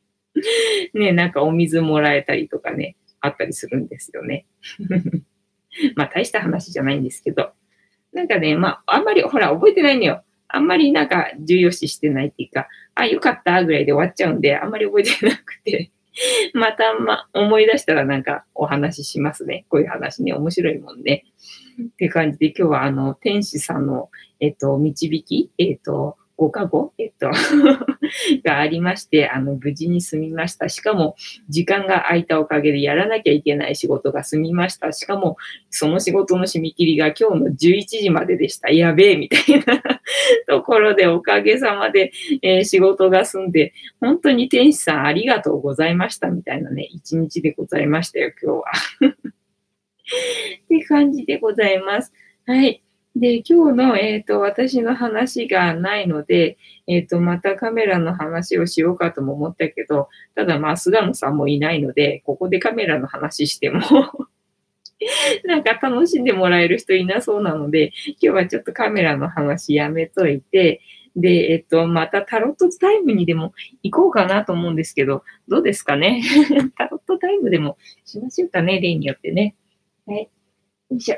[0.94, 4.46] ね、なんかお水もらえたりとかね、あったりするんですよね。
[5.94, 7.52] まあ大した話じゃないんですけど。
[8.12, 10.22] なんかね、まああんまりほら覚えてないのよ。
[10.48, 15.90] あんまりなんか重要視してないっていうか、あ、よかったぐらいで終わっちゃうんで、あんまり覚えてなくて。
[16.54, 19.66] また、ま、思い出したらなんかお話ししますね。
[19.68, 21.24] こういう話ね、面白いもんね。
[21.82, 24.10] って感じで今日はあの、天使さんの、
[24.40, 27.30] えっと、導き、えっと、ご加護、 えっと
[28.44, 30.68] がありまして、あの、無事に済みました。
[30.68, 31.16] しかも、
[31.48, 34.92] 時間が空いたおかげでやらなきゃいけない仕事が済みました。
[34.92, 35.36] しかも、
[35.70, 38.70] その仕事の締め切りが今日の11時まででした。
[38.70, 39.82] やべえ、みたいな
[40.46, 48.64] ところでおかげさまで、えー、仕事が済んで、本当に天使さんありがとうございました、みたいなね、一日でございましたよ、今日は。
[50.64, 52.12] って感じでございます。
[52.46, 52.85] はい。
[53.18, 63.80] で、今日の、えっ、ー、と、私の話がないので、えっ、ー、と、またカメラの話をしようかとも思ったけど、ただまあ、菅野さんもいないので、ここでカメラの話しても
[65.44, 70.82] なんか楽しんでもらえる人いなそうなので、今日はちょっとカメラの話やめといて、
[71.16, 76.22] で、えっと、またタロットタイムにでも行こうかなと思うんですけど、どうですかね？
[76.76, 79.54] タロットタイムでもしましょうかね、例によってね。
[80.04, 80.28] はい。
[80.90, 81.16] よいしょ。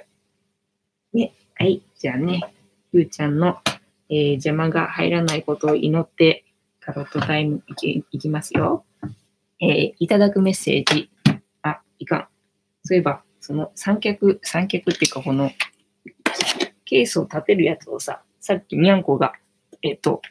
[1.12, 1.32] ね。
[1.56, 1.82] はい。
[1.98, 2.40] じゃあね、
[2.92, 3.58] ふーちゃんの、
[4.08, 6.44] えー、邪魔が入らないことを祈って、
[6.80, 8.84] タロットタイムいきいきますよ。
[9.61, 11.11] えー、いただくメッセージ。
[11.62, 12.28] あ、いかん。
[12.84, 15.50] そういえば、その三脚、三脚っていうか、この、
[16.84, 19.32] ケースを立てるやつをさ、さっきにゃんこが、
[19.82, 20.22] えっ、ー、と、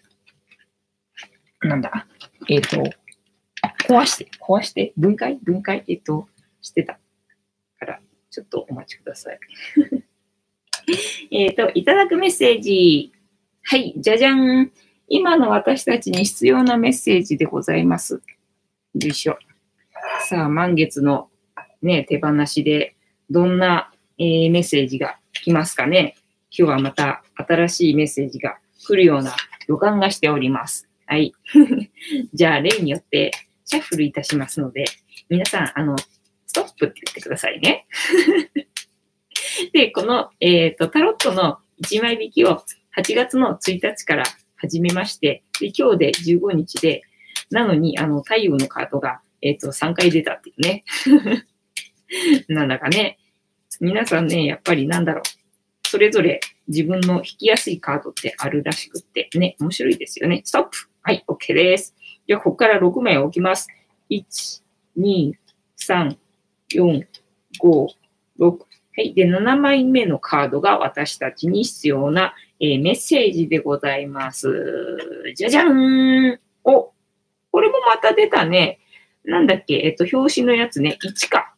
[1.59, 2.07] なんだ、
[2.47, 2.89] えっ、ー、と、
[3.89, 5.37] 壊して、壊して、分解？
[5.43, 5.83] 分解？
[5.89, 6.29] えっ、と、
[6.61, 6.97] してた。
[7.77, 7.99] から、
[8.29, 9.39] ちょっとお待ちください。
[11.31, 13.11] えっと、いただくメッセージ。
[13.63, 14.71] はい、じゃじゃん。
[15.09, 18.15] 今の私たちに必要なメッセージでございます。
[18.15, 18.21] よ
[18.95, 19.37] いしょ。
[20.27, 21.29] さあ、満月の
[21.81, 22.95] ね、手放しで、
[23.29, 26.15] どんな、えー、メッセージが来ますかね。
[26.49, 29.35] 今日はまた新しいメッセージが来るような
[29.67, 30.87] 予感がしております。
[31.05, 31.33] はい。
[32.33, 33.31] じゃあ、例によって
[33.65, 34.85] シャッフルいたしますので、
[35.29, 37.85] 皆さん、あの、ストップって言ってくださいね。
[39.73, 42.63] で、この、えっ、ー、と、タロットの1枚引きを
[42.97, 44.23] 8月の1日から
[44.55, 47.03] 始めまして、で、今日で15日で、
[47.51, 50.83] なのに、あの、太陽のカードが、えっ、ー、と、3回出たっていうね。
[52.47, 53.19] なんだかね、
[53.79, 55.23] 皆さんね、やっぱりなんだろう。
[55.83, 60.41] それぞれ自分の引きやすいカードってあるらしくってね、面白いですよね。
[60.43, 61.95] ストップはい、OK です。
[62.27, 63.67] じゃあ、ここから6枚置きます。
[64.09, 64.61] 1、
[64.97, 65.31] 2、
[65.77, 66.17] 3、
[66.73, 67.07] 4、
[67.61, 67.87] 5、
[68.39, 68.66] 6、
[68.97, 69.13] はい。
[69.13, 74.49] で、7枚目のカードが私たちに必要な、えー、メッセージでございます。
[75.35, 76.91] じゃじゃーんお、
[77.51, 78.79] これもまた出たね。
[79.23, 79.75] なんだっけ？
[79.85, 80.97] えっと、表紙のやつね。
[81.03, 81.53] 1か。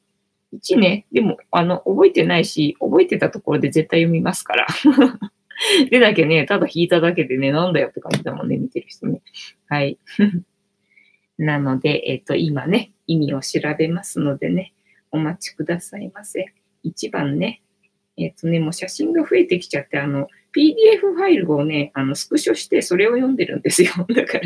[0.54, 1.06] 1ね。
[1.14, 4.68] でも、あの、覚えてないし、覚えてたところで絶対読みますから。
[5.90, 9.22] でなきゃね、ただ引いただけでね、なんだよって感じだもんね、見てる人ね。
[9.68, 9.98] はい。
[11.38, 14.74] なので、えっと、今ね、意味を調べますのでね、
[15.12, 16.54] お待ちくださいませ。
[16.84, 17.62] 一番ね、
[18.18, 23.92] えっ、ー、とね、もう写真が増えてきちゃって、あの、PDF ファイルをね、あの、スクショしてそれを読んでるんですよ。
[24.14, 24.44] だから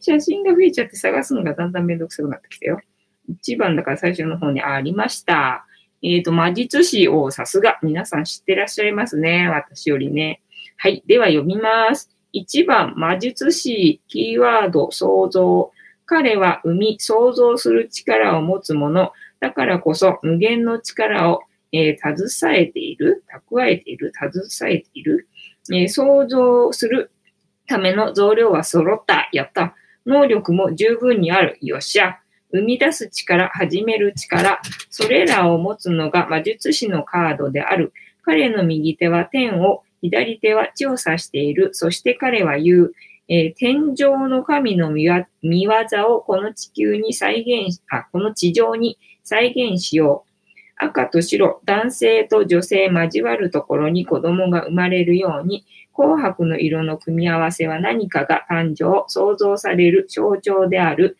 [0.00, 2.80] 写真が増えちゃって探すのがだんだんめんどくさくなってきたよ。
[3.28, 5.66] 一番だから最初の方にありました。
[6.02, 9.48] えっ、ー、と、魔術師をさすが、皆さん知ってらっしゃいますね。
[9.48, 10.40] 私よりね。
[10.76, 11.02] はい。
[11.06, 12.10] では読みます。
[12.34, 15.72] 1番、魔術師、キーワード、創造。
[16.06, 19.12] 彼は生み、創造する力を持つもの。
[19.40, 21.40] だからこそ無限の力を、
[21.72, 25.28] えー、携えている、蓄えている、携えている、
[25.70, 27.10] えー、想像する
[27.66, 29.28] ための増量は揃った。
[29.32, 29.74] やった。
[30.06, 31.58] 能力も十分にある。
[31.60, 32.18] よっしゃ。
[32.50, 37.92] 生み出す力、始める力、それらを持つのが魔術師のカードである。
[38.22, 41.70] 彼の右手は天を、左手は地を指している。
[41.74, 42.92] そして彼は言う。
[43.30, 45.12] えー、天上の神の見業
[46.14, 50.28] をこの地球に再現し、あ、この地上に再現しよう。
[50.80, 61.18] 赤と白、男性と女性交わるところに子供が生まれるように、紅白の色の組み合わせは何かが誕生、想像される象徴である、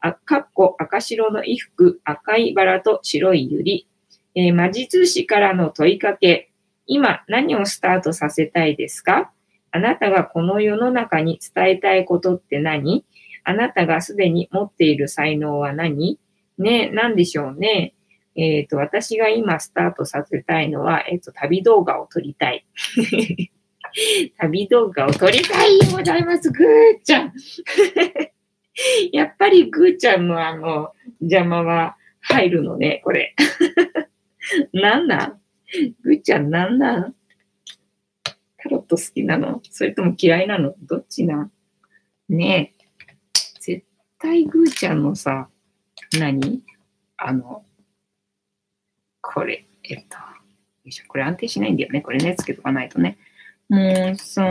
[0.00, 3.86] あかっこ赤白の衣服、赤いバラと白い百合、
[4.36, 6.50] えー、魔術師からの問いかけ、
[6.86, 9.32] 今何をスタートさせたいですか？
[9.72, 13.04] あなたがこの世の中に伝えたいことって何？
[13.44, 16.18] あなたがすでに持っている才能は何？
[16.60, 17.94] ね、何でしょうね。
[18.36, 22.66] えっ、ー、と、私が今スタートさせたいのは、えっ、ー、と、旅動画を撮りたい。
[24.38, 27.32] 旅動画を撮りたいございます、ぐーちゃん。
[29.12, 33.34] やっぱりぐーちゃんのあの、邪魔は入るのね、これ。
[34.72, 35.40] なんなん？
[36.02, 37.14] ぐーちゃんなんなん？
[38.58, 39.60] タロット好きなの？
[39.70, 40.74] それとも嫌いなの？
[40.82, 41.50] どっちな
[42.28, 42.86] ねえ。
[43.60, 43.84] 絶
[44.18, 45.48] 対ぐーちゃんのさ、
[46.18, 46.62] 何？
[47.16, 47.64] あの、
[49.20, 50.22] これ、えっと、よ
[50.86, 52.00] いしょ、これ安定しないんだよね。
[52.00, 53.18] これね、つけとかないとね。
[53.68, 54.42] もうさ、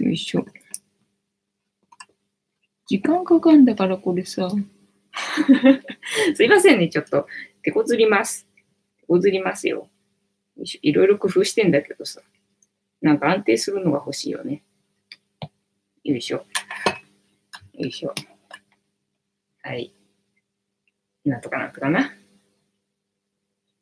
[0.00, 0.44] よいしょ。
[2.86, 4.48] 時間かかんだから、これさ。
[6.34, 7.26] すいませんね、ちょっと。
[7.62, 8.46] 手こずります。
[9.00, 9.88] 手こずりますよ。
[10.56, 12.20] よいしょいろいろ工夫してんだけどさ。
[13.00, 14.62] なんか安定するのが欲しいよね。
[16.04, 16.46] よいしょ。
[17.74, 18.14] よいしょ。
[19.62, 19.94] はい。
[21.24, 22.12] なんとかなんとかな。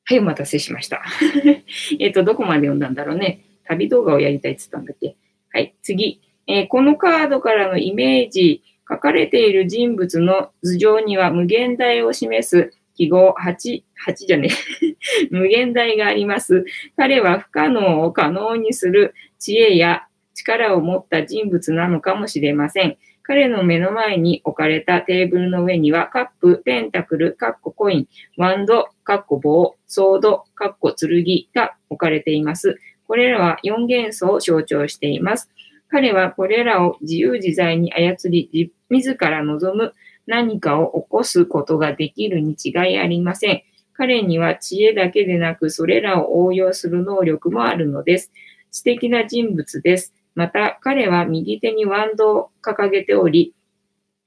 [0.04, 1.02] はい、お待たせしました。
[1.98, 3.40] えっと、どこまで読んだんだろうね。
[3.64, 5.16] 旅動画をやりたいって言ったんだっけ。
[5.50, 6.20] はい、次。
[6.46, 14.48] えー、このカードからのイメージ、書かれている人物の図上には無限大を示す記号8、8じゃね
[15.30, 16.64] 無限大があります。
[16.96, 22.96] 彼は不可能を可能にする知恵や力を持った人物なのかもしれません。
[23.26, 32.78] 彼の目の前に置かれたテーブルの上には、カップ、ペンタクル、カッココイン、ワンド、カッコ棒、ソード、カッコ剣が置かれています。
[33.08, 35.50] これらは4元素を象徴しています。
[35.88, 39.92] 彼はこれらを自由自在に操り、自ら望む
[40.26, 43.62] 何かを起こすことができるに違いありません。
[43.92, 48.30] 彼には知恵だけでなく、それらを応用する能力もあるのです。
[48.70, 50.14] 知的な人物です。
[50.36, 53.54] また、彼は右手にワンドを掲げており、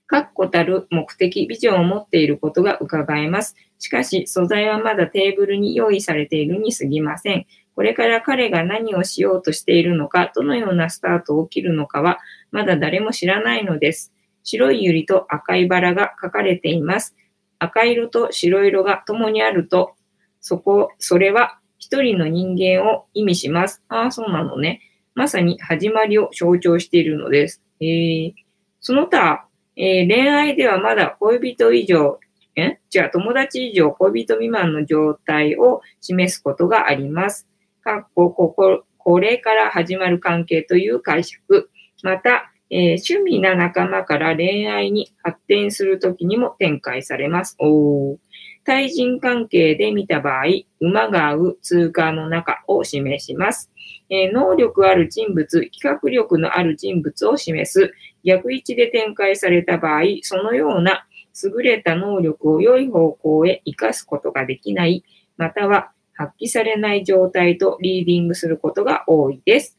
[0.08, 3.56] 確固たる目的、ビジョンを持っていることが伺えます。
[3.78, 7.46] しかし、素材はまだテーブルに用意されているに過ぎません。
[7.76, 12.18] これから彼が何をしようとしているのか、どのようなスタートを切るのかは、
[12.52, 14.12] まだ誰も知らないのです。
[14.44, 17.16] 白い百合と赤いバラが書かれています。
[17.60, 19.94] 赤色と白色が共にあると、
[20.42, 23.84] そこ、それは一人の人間を意味します。
[23.90, 24.82] ああ、そうなのね。
[25.20, 27.62] まさに始まりを象徴しているのです。
[27.82, 28.34] えー、
[28.80, 32.22] その他、えー、恋愛ではまだ恋人以上、
[32.56, 32.80] え？
[32.90, 37.50] じゃあ友達以上恋人未満の状態を示すことがあります。
[37.84, 41.70] かっこ、ここ、これから始まる関係という解釈。
[42.02, 47.58] また、えー、趣味な仲間から恋愛に発展するときにも展開されます。
[47.60, 48.18] お
[48.64, 50.46] 対人関係で見た場合、
[50.80, 53.70] 馬が合う通貨の中を示します。
[54.10, 57.94] えー、能力ある人物、企画力のある人物を示す。
[58.24, 61.06] 逆位置で展開された場合、そのような
[61.44, 65.04] 優れた能力を良い方向へ活かすことができない、
[65.38, 69.78] または発揮されない状態とリーディングすることが多いです。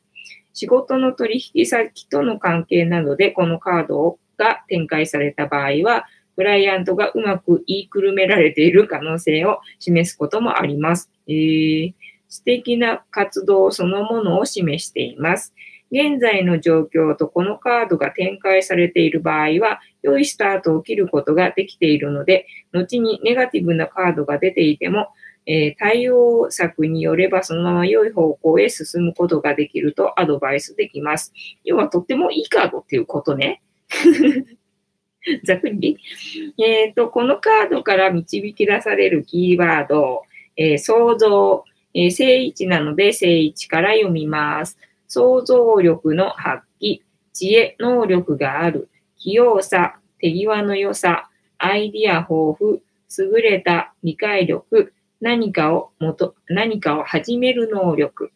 [0.53, 11.11] 仕事の取引先との関係などでこのカードが展開された場合は、クライアントがうまく言いくるめられている可能性を示すこともあります。
[11.27, 11.93] えー
[12.31, 15.53] 素敵な活動そのものを示しています。
[15.93, 25.09] 現在の状況とこのカードが展開されている場合は、良いスタートを切ることができているので、後にネガティブなカードが出ていても、
[25.47, 31.33] えー、対応策によればそのまま良い方向へ進むことができるとアドバイスできます。
[31.65, 33.61] 要はとってもいいカードっていうことね。
[35.45, 35.99] ざっくり。
[36.59, 40.23] えっ、ー、と、このカードから導き出されるキーワード、
[40.57, 41.65] えー、想像、
[41.95, 44.79] えー、正位置なので正位置から読みます。
[45.09, 47.01] 想像力の発揮、
[47.33, 51.29] 知恵、能力がある、器用さ、手際の良さ、
[51.59, 52.83] アイディア豊富、
[53.19, 53.93] 優れた。
[54.03, 58.31] 理解力、何かをもと、何かを始める能力、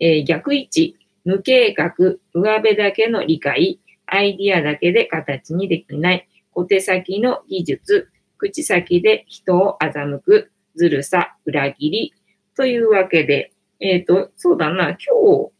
[0.00, 1.92] えー、逆位置、無計画、
[2.32, 12.14] 上辺だけの理解、アイディアだけで形にできない、小手先の技術、口先で人を欺く、ずるさ、裏切り、
[12.56, 15.50] というわけで、えっ、ー、と、そうだな、今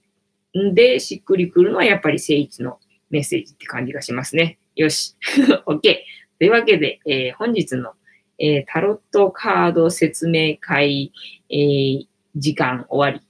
[0.52, 2.78] 日でしっくりくるのはやっぱり聖一の
[3.10, 4.58] メッセージって感じがしますね。
[4.76, 5.16] よし。
[5.66, 5.80] OK。
[6.38, 7.92] というわけで、えー、本日の、
[8.38, 11.12] えー、タロットカード説明会、
[11.50, 13.26] え、時間終わり。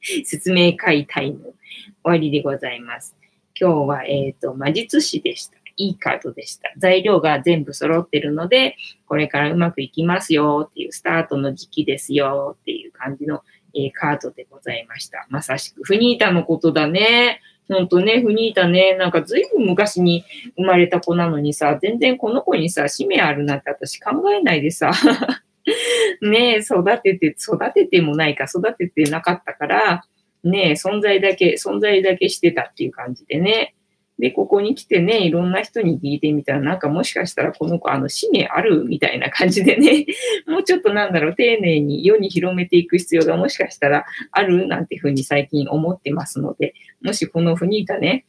[0.24, 1.54] 説明会タイム終
[2.02, 3.16] わりでございます。
[3.58, 5.63] 今日は、えっ、と、魔術師でした。
[5.76, 6.72] いいカードでした。
[6.76, 13.42] 材料が全部揃ってるので、これからうまくいきますよっていう、スタートの時期ですよっていう感じの、
[13.74, 15.26] えー、カードでございました。
[15.30, 17.40] まさしく、フニータのことだね。
[17.68, 20.24] ほんとね、フニータね、なんかずいぶん昔に
[20.56, 24.90] 生まれた子なのにさ、全然この子にさ、使命あるなんて私考えないでさ、
[26.20, 30.04] ね育てて、育ててもないか、育ててなかったから、
[30.42, 33.74] ね存在だけ、存在だけしてたっていう感じでね。
[34.18, 40.06] で、ここに来てね、いろんな人に聞いてみたら、なんかもしかしたらこの子、あの、使命あるみたいな感じでね、
[40.46, 48.24] もうちょっとなんだろう、丁寧に世に広めていく必要がもしかしたらあるなんていうふうに最近思ってますので、もしこのフニータね、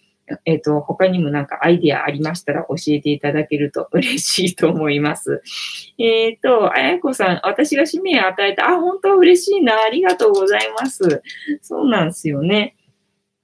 [0.46, 5.44] えっ、ー、と、他にもなんかアイディアありましたら教えていただけると 嬉しいと思います。
[6.00, 11.22] えっ、ー、と、あやこさん、私が使命与えた、あ、本当嬉しいな、ありがとうございます。
[11.62, 12.76] そうなんですよね。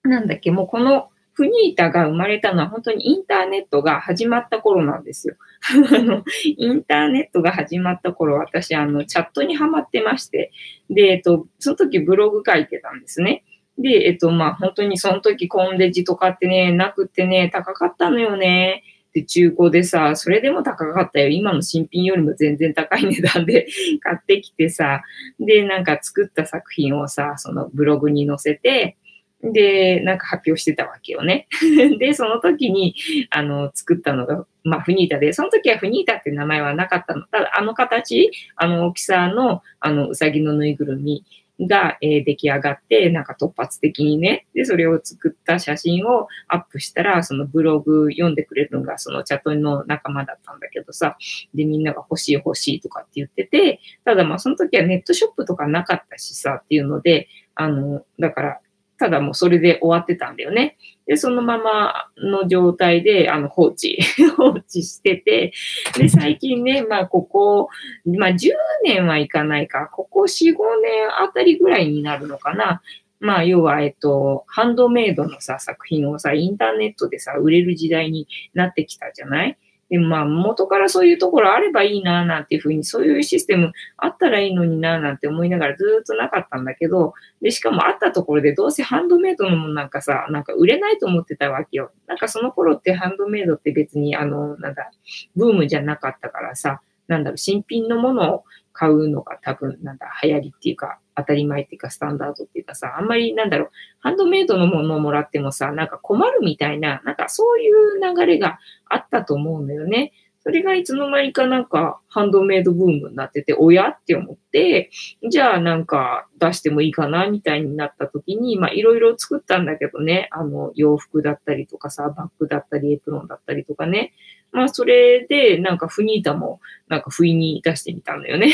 [0.04, 5.36] なんだっけ、もうこのフニータが生まれたのは本当にインターネットが始まった頃なんですよ。
[5.94, 10.52] あの、インターネットが始まった頃、私、あの、チャットにハマってまして、
[10.90, 13.44] で、えっと、その時ブログ書いてたんですね。
[13.78, 18.84] で、えっと、まあ、本当にその時コンデジとかってね、なくってね、高かったのよね。
[19.14, 21.28] で、中古でさ、それでも高かったよ。
[21.28, 23.68] 今の新品よりも全然高い値段で
[24.02, 25.04] 買ってきてさ、
[25.40, 28.98] で、なんか作った作品をさ、そのブログに載せて、
[29.44, 31.48] で、なんか発表してたわけよね。
[32.00, 32.96] で、その時に、
[33.30, 37.24] あの、作ったのが、まあ、フニータで、その時はフニータって名前はなかったの。
[37.24, 41.26] ただ、あの形、あの大きさの、あの、うさぎのぬいぐるみ
[41.68, 51.18] が、えー、出来上がって、なんか突発的にね、で、それを作った写真をアップしたら、そのブログ読んでくれるのが、そのチャットの仲間だったんだけどさ、
[51.54, 58.60] で、みんなが欲しい欲しいとかって言ってて、ただまあ、その時はネットショップとかなかったしさ、っていうので、あの、だから、
[59.02, 60.78] ただもうそれで終わってたんだよね。
[61.08, 63.98] で、そのままの状態で、あの、放置、
[64.38, 65.54] 放置してて、
[65.98, 67.70] で、最近ね、まあ、ここ、
[68.06, 68.52] まあ、10
[68.84, 72.84] 年はいかないか、ここ4、5年あたりぐらいになるのかな。
[73.20, 79.58] まあ、要は、えっと、ハンドメイドのさ、作品をさ、インターネットでさ、売れる時代になってきたじゃない？
[79.92, 91.92] でもまあ、元からそういうところあればいいな、なんていうふうに、そういうシステムあったらいいのにな、なんて思いながらずっとなかったんだけど、で、しかもあったところでどうせハンドメイドのものなんかさ、なんか売れないと思ってたわけよ。
[92.08, 94.92] なんかその頃ってハンドメイドって別に、あの、なんだ、
[95.36, 96.80] ブームじゃなかったからさ、
[97.10, 110.14] なんだろ、新品のものを買うのが多分、なんだ、流行りっていうか、当たり前っていうか、スタンダードっていうかさ、あんまり、なんだろう、ハンドメイドのものをもらってもさ、なんか困るみたいな、なんかそういう流れがあったと思うのよね。
[110.44, 114.90] それがいつの間にかなんかハンドメイドブームになってて、おやって思って、
[115.30, 124.14] じゃあなんか出してもいいかなみたいになった時に、まあいろいろ作ったんだけどね、あの洋服だったりとかさ、バッグだったりエプロンだったりとかね。
[124.52, 128.52] まあそれでなんかフニータもなんか不意に出してみたんだよね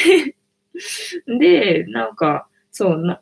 [1.39, 3.21] で、なんか、そうな、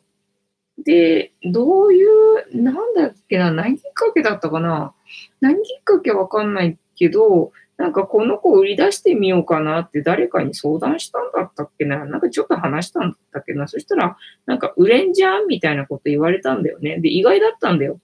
[0.78, 4.92] で、どういう、なんだっけな、何きっかけだったかな？
[5.40, 12.04] 何きっかけわかんないけど、なんかこの子売り出してみようかなって誰かに相談したんだったっけな？
[12.04, 13.68] なんかちょっと話したんだったっけな？
[13.68, 17.00] そしたら、なんか売れんじゃんみたいなこと言われたんだよね。
[17.00, 18.00] で、意外だったんだよ。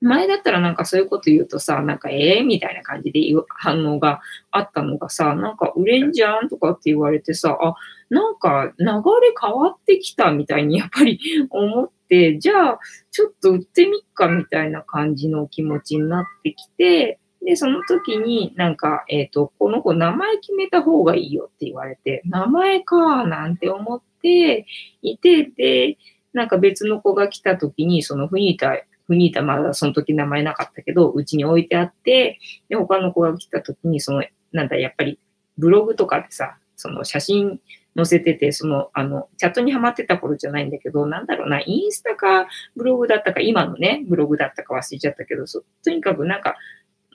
[0.00, 4.20] 前だったらなんかそういうこと言うとさ、なんかええ、みたいな感じで反応が
[4.50, 7.74] あったのがさ、なんか売れんじゃんとかって言われてさ、あ、
[8.14, 8.92] なんか流れ
[9.40, 11.18] 変わってきたみたいにやっぱり
[11.50, 12.78] 思って、じゃあ
[13.10, 24.64] ちょっと売ってみっかみたいな感じの気持ちになってきて、で、その時になんか、えっ、ー、と、この子名前決めた方がいいよって言われて、名前かなんて思って
[25.02, 25.98] いて、で、
[26.32, 32.38] なんか別の子が来た時に、そのフニータ、フニータまだその時名前なかったけど、うちに置いてあって、
[32.68, 35.18] で、他の子が来た時に、その、なんだ、やっぱり
[35.58, 37.60] ブログとかでさ、その写真
[37.96, 46.56] 載せてて、その、あの、チャットにハマってた頃じゃないんだけど、なんだろうな、インスタかブログだったか、今のね、ブログだったか忘れちゃったけど、とにかくなんか、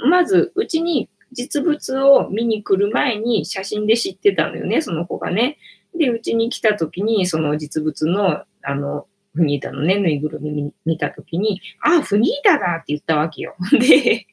[0.09, 5.57] まず、うちに実物を見に来る前に写真で知ってたのよね、その子がね。
[5.97, 13.55] で、うちに来た時に、その実物の、あの、フニータのね、ぬいぐるみ見た時に、あ、フニータだって言ったわけよ。
[13.79, 14.25] で、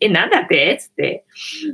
[0.00, 0.76] え、なんだって？
[0.80, 1.24] つって、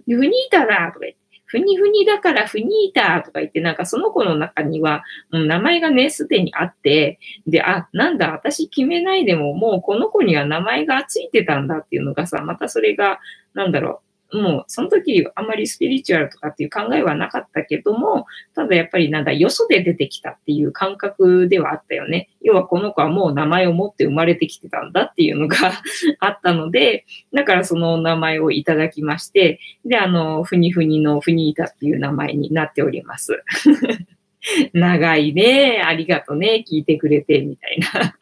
[0.07, 1.19] フニータだとか言って、
[1.49, 13.19] ふにふにだからふにータとか言って、なんかその子の中には、もう名前がね、すでにあって、で、あ、なんだ、私決めないでも、もうこの子には名前がついてたんだっていうのがさ、またそれが、
[13.55, 22.29] なんだろうもうその時あんまりスピリチュアルとかっていう考えはなかったけども、ただやっぱりなんだ、よそで出てきたっていう感覚ではあったよね。
[22.43, 25.57] 要はこの子はもう名前を持って生まれてきてたんだっていうのが
[26.21, 33.43] あったので、だからその名前をいただきまして、で、あの、ふにふにのふにいたっていう名前になっております。
[34.73, 38.15] 長いね、ありがとね、聞いてくれて、みたいな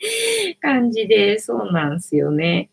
[0.60, 2.70] 感じで、そうなんですよね。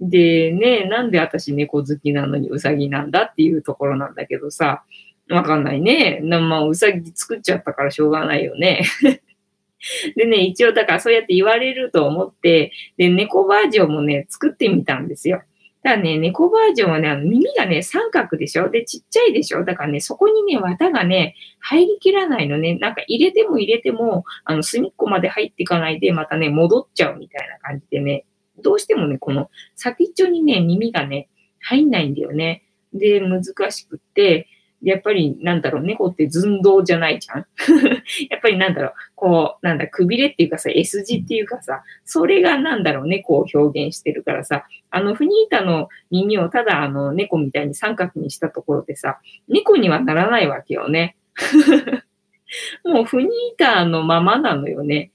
[0.00, 4.84] でね、なんで私猫好きなのにウサギなんだっていうところなんだけどさ、
[5.30, 6.20] わかんないね。
[6.22, 8.82] まあ、ウサギ作っちゃったからしょうがないよね。
[10.16, 15.42] でね、一応だからそうやって言われると思って、で、猫バージョンもね、作ってみたんですよ。
[15.82, 18.68] ただね、猫バージョンはね、あの耳がね、三角でしょ？
[18.68, 19.64] で、ちっちゃいでしょ？
[19.64, 22.76] だからね、そこにね、綿がね、入りきらないのね。
[22.76, 28.24] なんか入れても入れても、あの、隅っこまで入っていかないで、またね、戻っちゃうみたいな感じでね、
[28.62, 31.28] どうしてもね、この先っちょにね、耳がね、
[31.60, 32.62] 入んないんだよね。
[32.92, 34.48] で、難しくって、
[34.82, 37.46] やっぱりなんだろう、猫って寸胴じゃないじゃん？
[38.30, 51.16] やっぱりなんだろう、こう、なんだ、くびれっていうかさ、S 字っていうかさ、それがなんだろう、猫を表現してるからさ、あの、フニータの耳をただあの、猫みたいに三角にしたところでさ、猫にはならないわけよね。
[52.84, 55.10] もうフニータのままなのよね。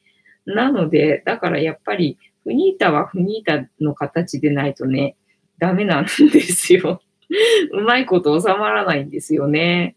[0.45, 5.15] なので、だからやっぱり、フニータはフニータの形でないとね、
[5.59, 6.09] ダメなんで
[6.41, 7.01] すよ。
[7.71, 9.95] うまいこと収まらないんですよね。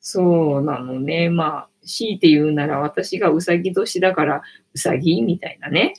[0.00, 1.30] そうなのね。
[1.30, 4.42] まあ、強いて言うなら私がうさぎ年だから
[4.74, 5.94] うさぎみたいなね。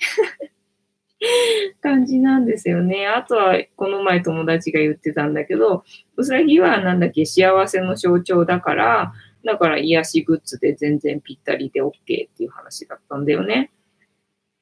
[1.82, 3.08] 感じなんですよね。
[3.08, 5.84] あとは、この前友達が言ってたんだけど、
[6.18, 9.14] うさぎはなんだっけ、幸せの象徴だから、
[9.46, 13.72] だから癒しグッズで全然ぴったりで OK っていう話だったんだよね。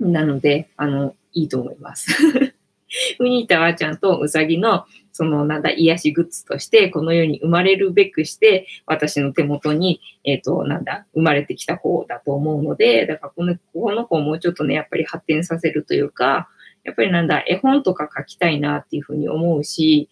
[0.01, 2.11] なので、あの、いいと思います。
[3.19, 16.49] ウニータはちゃんとウサギの、その、なんだ、癒しグッズとして、この世に生まれるべくして、私の手元に、えっ、ー、と、なんだ、生まれてきた方だと思うので、だからこの、この子をもうちょっとね、やっぱり発展させるというか、
[16.83, 20.09] やっぱりなんだ、絵本とか書きたいなっていうふうに思うし、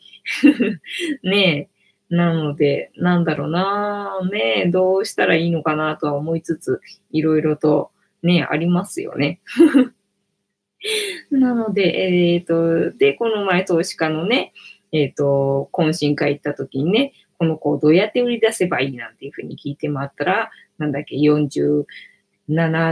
[1.24, 1.70] ね
[2.12, 6.82] え、なので、なんだろうなねえ、どうしたらいいのかなとは思いつつ、
[7.12, 7.92] いろいろと
[8.24, 9.40] ね、ありますよね。
[11.32, 14.54] なので、えっ、ー、と、で、この前投資家のね、
[14.92, 21.86] えっ、ー、と、懇親会行った時にね、この子をどうやって売り出せばいいなんていうふうに聞いてもらったら、なんだっけ、47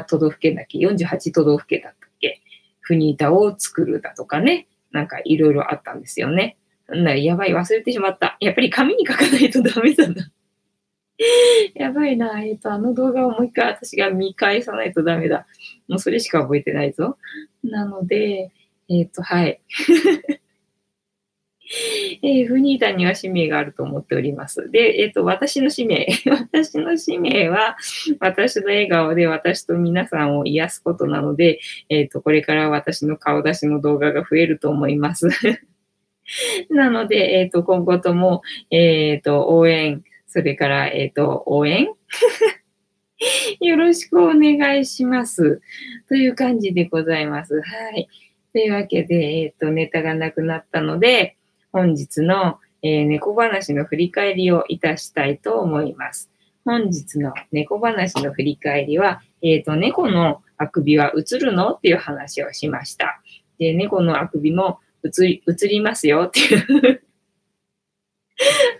[0.05, 2.41] 都道府県だっけ、48都道府県だったっけ、
[2.81, 6.57] フニータを作るだとかね、なんかいろいろあったんですよね。
[6.87, 8.37] なやばい、忘れてしまった。
[8.39, 10.31] やっぱり紙に書かないとダメだな。
[11.75, 12.41] やばいな。
[12.41, 15.47] えっ、と、あの動画をもう一回私が見返さないとダメだ。
[15.87, 17.17] もうそれしか覚えてないぞ。
[17.63, 18.51] なので、
[18.89, 19.59] えっ、と、はい。
[22.21, 24.71] えー、フニータには使命があると思っております。
[24.71, 26.07] で、えっ、と、私の使命。
[26.25, 27.75] 私の使命は、
[28.19, 31.59] 私の笑顔で私と皆さんを癒すことなので、
[31.89, 35.27] えっ、と、これから私の顔出しの動画が増えると思います。
[36.69, 41.87] なので、えっ、と、今後とも、えっ、と、応援、それから、えっ、ー、と、応援？
[43.61, 45.61] よろしくお願いします。
[46.07, 47.61] という感じでございます。
[47.61, 48.07] はい。
[48.51, 51.37] というわけで、えっ、ー、と、ネタがなくなったので、
[51.71, 56.29] 本日の、えー、猫話の振り返りをいたしたいと思います。
[56.65, 61.73] 本日の猫話の振り返りは、えっ、ー、と、猫のあくびは映るの？
[61.73, 63.21] っていう話をしました。
[63.57, 67.01] で、猫のあくびも映り、映りますよっていう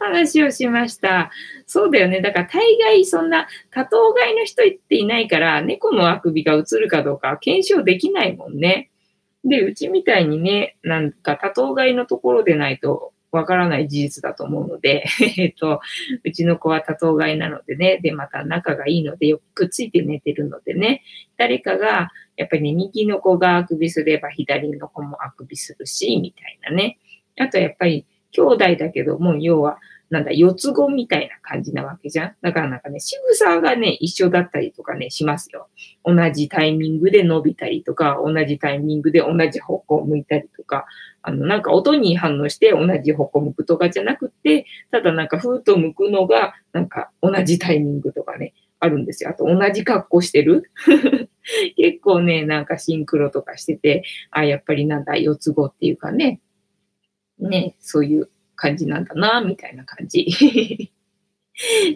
[0.07, 1.31] 話をしました。
[1.65, 2.21] そうだよね。
[2.21, 8.91] だから大概そんな多頭飼いの人っていないから、猫のあくびが映るかどうか検証できないもんね。
[9.43, 15.05] で、うちみたいにね、なんか多頭飼いのところでないとわからない事実だと思うので、
[15.37, 15.81] えっと、
[16.23, 21.03] うちの子は多頭飼いなのでね、で、また仲がいいのでよくくっついて寝てるのでね、
[21.37, 26.99] 誰かが、やっぱりね、右の子があくびすれば左の子もあくびするし、みたいなね。
[27.39, 29.79] あとやっぱり兄弟だけども、要は、
[30.09, 32.35] なんだ、四つ子みたいな感じなわけじゃん。
[32.41, 35.67] だからなんかね、仕草がね、一緒だったりとかね、しますよ。
[36.05, 40.85] 同じタイミングで伸びたりとか、同じタイミングで同じ方向を向いたりとか、
[41.21, 49.31] あの、なんか音に反応して同じ方向向くとかじゃなくて、ただなんかふーっと向くのが、なんか同じタイミングとかね、あるんですよ。
[49.31, 50.71] あと同じ格好してる
[51.75, 56.39] 結構ね、なんかシンクロとかしてて、あ、やっぱりなんだ、四つ子っていうかね、
[57.39, 60.27] ね、そういう感じなんだな、みたいな感じ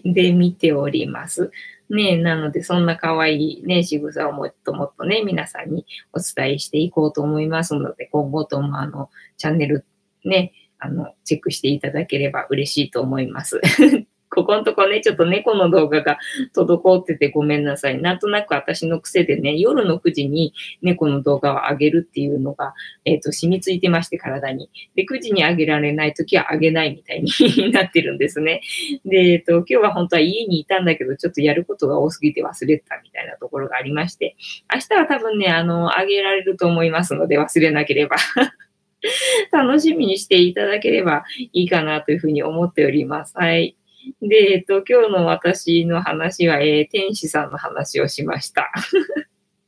[0.05, 1.51] で見ております。
[1.89, 9.85] ねなので、そんな可愛いね、仕草をもっともっとね、皆さんにお伝えしていこうと思いますので、今後ともあの、チャンネル
[10.23, 13.59] ね、あの、チェックしていただければ嬉しいと思います。
[14.33, 16.17] ここのとこね、ちょっと猫の動画が
[16.55, 18.01] 滞っててごめんなさい。
[18.01, 22.73] なんとなく私の癖でね、夜の9時に猫の動画を上げるっていうのが、
[23.03, 24.69] えっ、ー、と、染みついてまして、体に。
[24.95, 27.31] で、9時に上げられない時は上げないみたいに
[27.71, 28.61] なってるんですね。
[29.05, 34.37] で、えっ、ー、と、今日は本当は家にいたんだけど、ちょっとやることが多すぎて忘れてたみたいなところがありまして、
[34.73, 38.15] 明日は多分ね、あの、上げられると思いますので、忘れなければ。
[39.51, 41.23] 楽しみにしていただければ
[41.53, 43.33] いいかなというふうに思っております。
[43.35, 43.75] はい。
[44.21, 48.71] で、えっと、今日の私の話は、えー、天使さんの話をしました。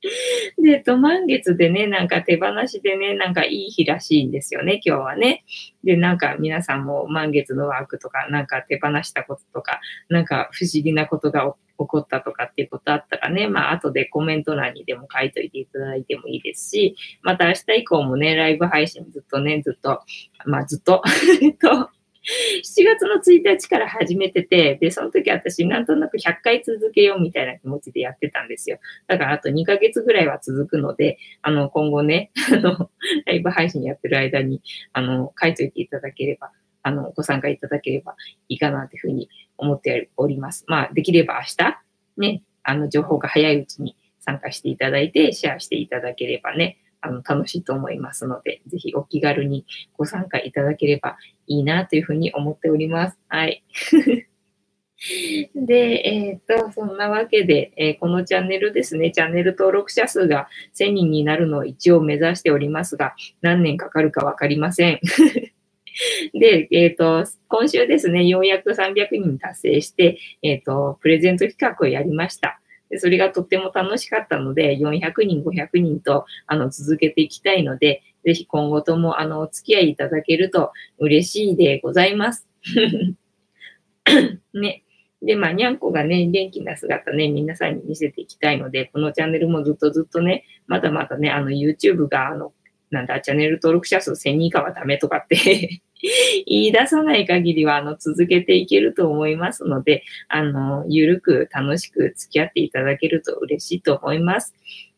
[0.61, 5.45] で、えっと、満月でね、なんか手放しでね、なんかいい日らしいんですよね、今日はね。
[5.83, 9.79] で、なんか皆さんも満月のワークとか、なんか手放したこととか、
[10.09, 20.01] なんか不思議なことが起こったとかっていうことあったらね、まあ後でコメント欄にでも書いといていただいてもいいですし、また明日以降もね、ライブ配信ずっとね、ずっと、
[20.45, 21.01] まあずっと、
[21.41, 21.89] えっと、
[22.23, 28.79] 7月の1日から始めてて、で、その時私なんとなく100回続けようみたいな気持ちでやってたんですよ。
[29.07, 32.89] だからあと2ヶ月ぐらいは続くので、あの、今後ね、 あの、
[33.25, 34.61] ライブ配信やってる間に、
[34.93, 36.51] あの、書いといていただければ、
[36.81, 38.15] あの、ご参加いただければ
[38.47, 40.63] いいかなというふうに思っております。
[40.67, 41.81] まあ、できれば明日、
[42.17, 49.65] ね、あの、情報が早いうちに参加していただいて、シェアしていただければね、あの、楽しいと思いますので、ぜひお気軽に
[49.97, 53.19] ご参加いただければいいなというふうに思っております。
[53.27, 53.63] はい。
[55.53, 64.99] で、えっ、と、そんなわけで、えー、このチャンネルですね、チャンネル登録者数が1000人になるのを一応目指しておりますが、何年かかるかわかりません。
[66.33, 72.61] で、えっ、ー、と、今週ですね、ようやく300人達成して、えっ、と、プレゼント企画をやりました。
[72.93, 82.47] でそれがとっても楽しかったので、400人、500人とあの続けていきたいので、ぜひ今後ともあのお付き合いいただけると嬉しいでございます。
[84.53, 84.83] ね。
[85.23, 92.53] で、まあ、にゃんこがね、元気な姿ね、皆さんに見せていきたいので、このチャンネルもずっとずっとね、まだまだね、あの、YouTube が、あの、
[92.91, 95.81] なんだ、チャンネル登録者数1000人以下はダメとかって
[96.45, 104.53] 言い出さない限りは、あの、続けていけると思いますので、あの、ゆるく楽しく付き合っていただけると嬉しいと思います。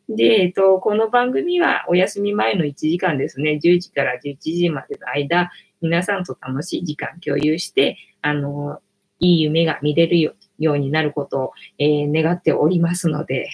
[0.08, 5.50] で、えっと、この番組はお休み前の1時間ですね、10時から11時までの間、
[5.80, 8.80] 皆さんと楽しい時間共有して、あの、
[9.20, 13.48] いい夢が見れるようになることを、えー、願っておりますので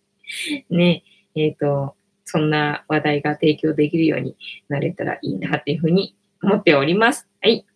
[0.70, 1.02] ね、
[1.34, 4.36] えっ、と、そんな話題が提供できるように
[4.68, 6.14] なれたらいいなっていうふうに
[6.44, 7.26] 思っております。
[7.40, 7.66] はい。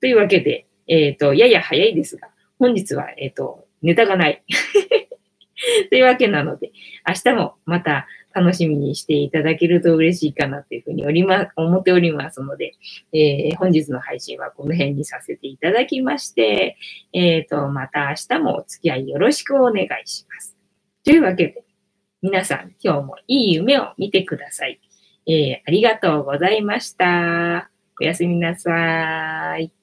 [0.00, 4.42] というわけで、えっ、ー、と、やや早いですが、本日は、えっ、ー、と、ネタがない。
[5.90, 6.70] というわけなので、
[7.06, 12.74] 明日もまた楽しみにしていただけると嬉しいかなというふうにおりま、思っておりますので、
[13.12, 16.76] えー、本日の配信はこの辺にさせていただきまして、
[17.12, 20.56] えっ、ー、と、また明日もお付き合いよろしくお願いします。
[21.04, 21.64] というわけで、
[22.20, 24.80] 皆さん今日もいい夢を見てください。
[25.26, 27.70] えー、ありがとうございました。
[28.00, 29.77] おやすみなさい。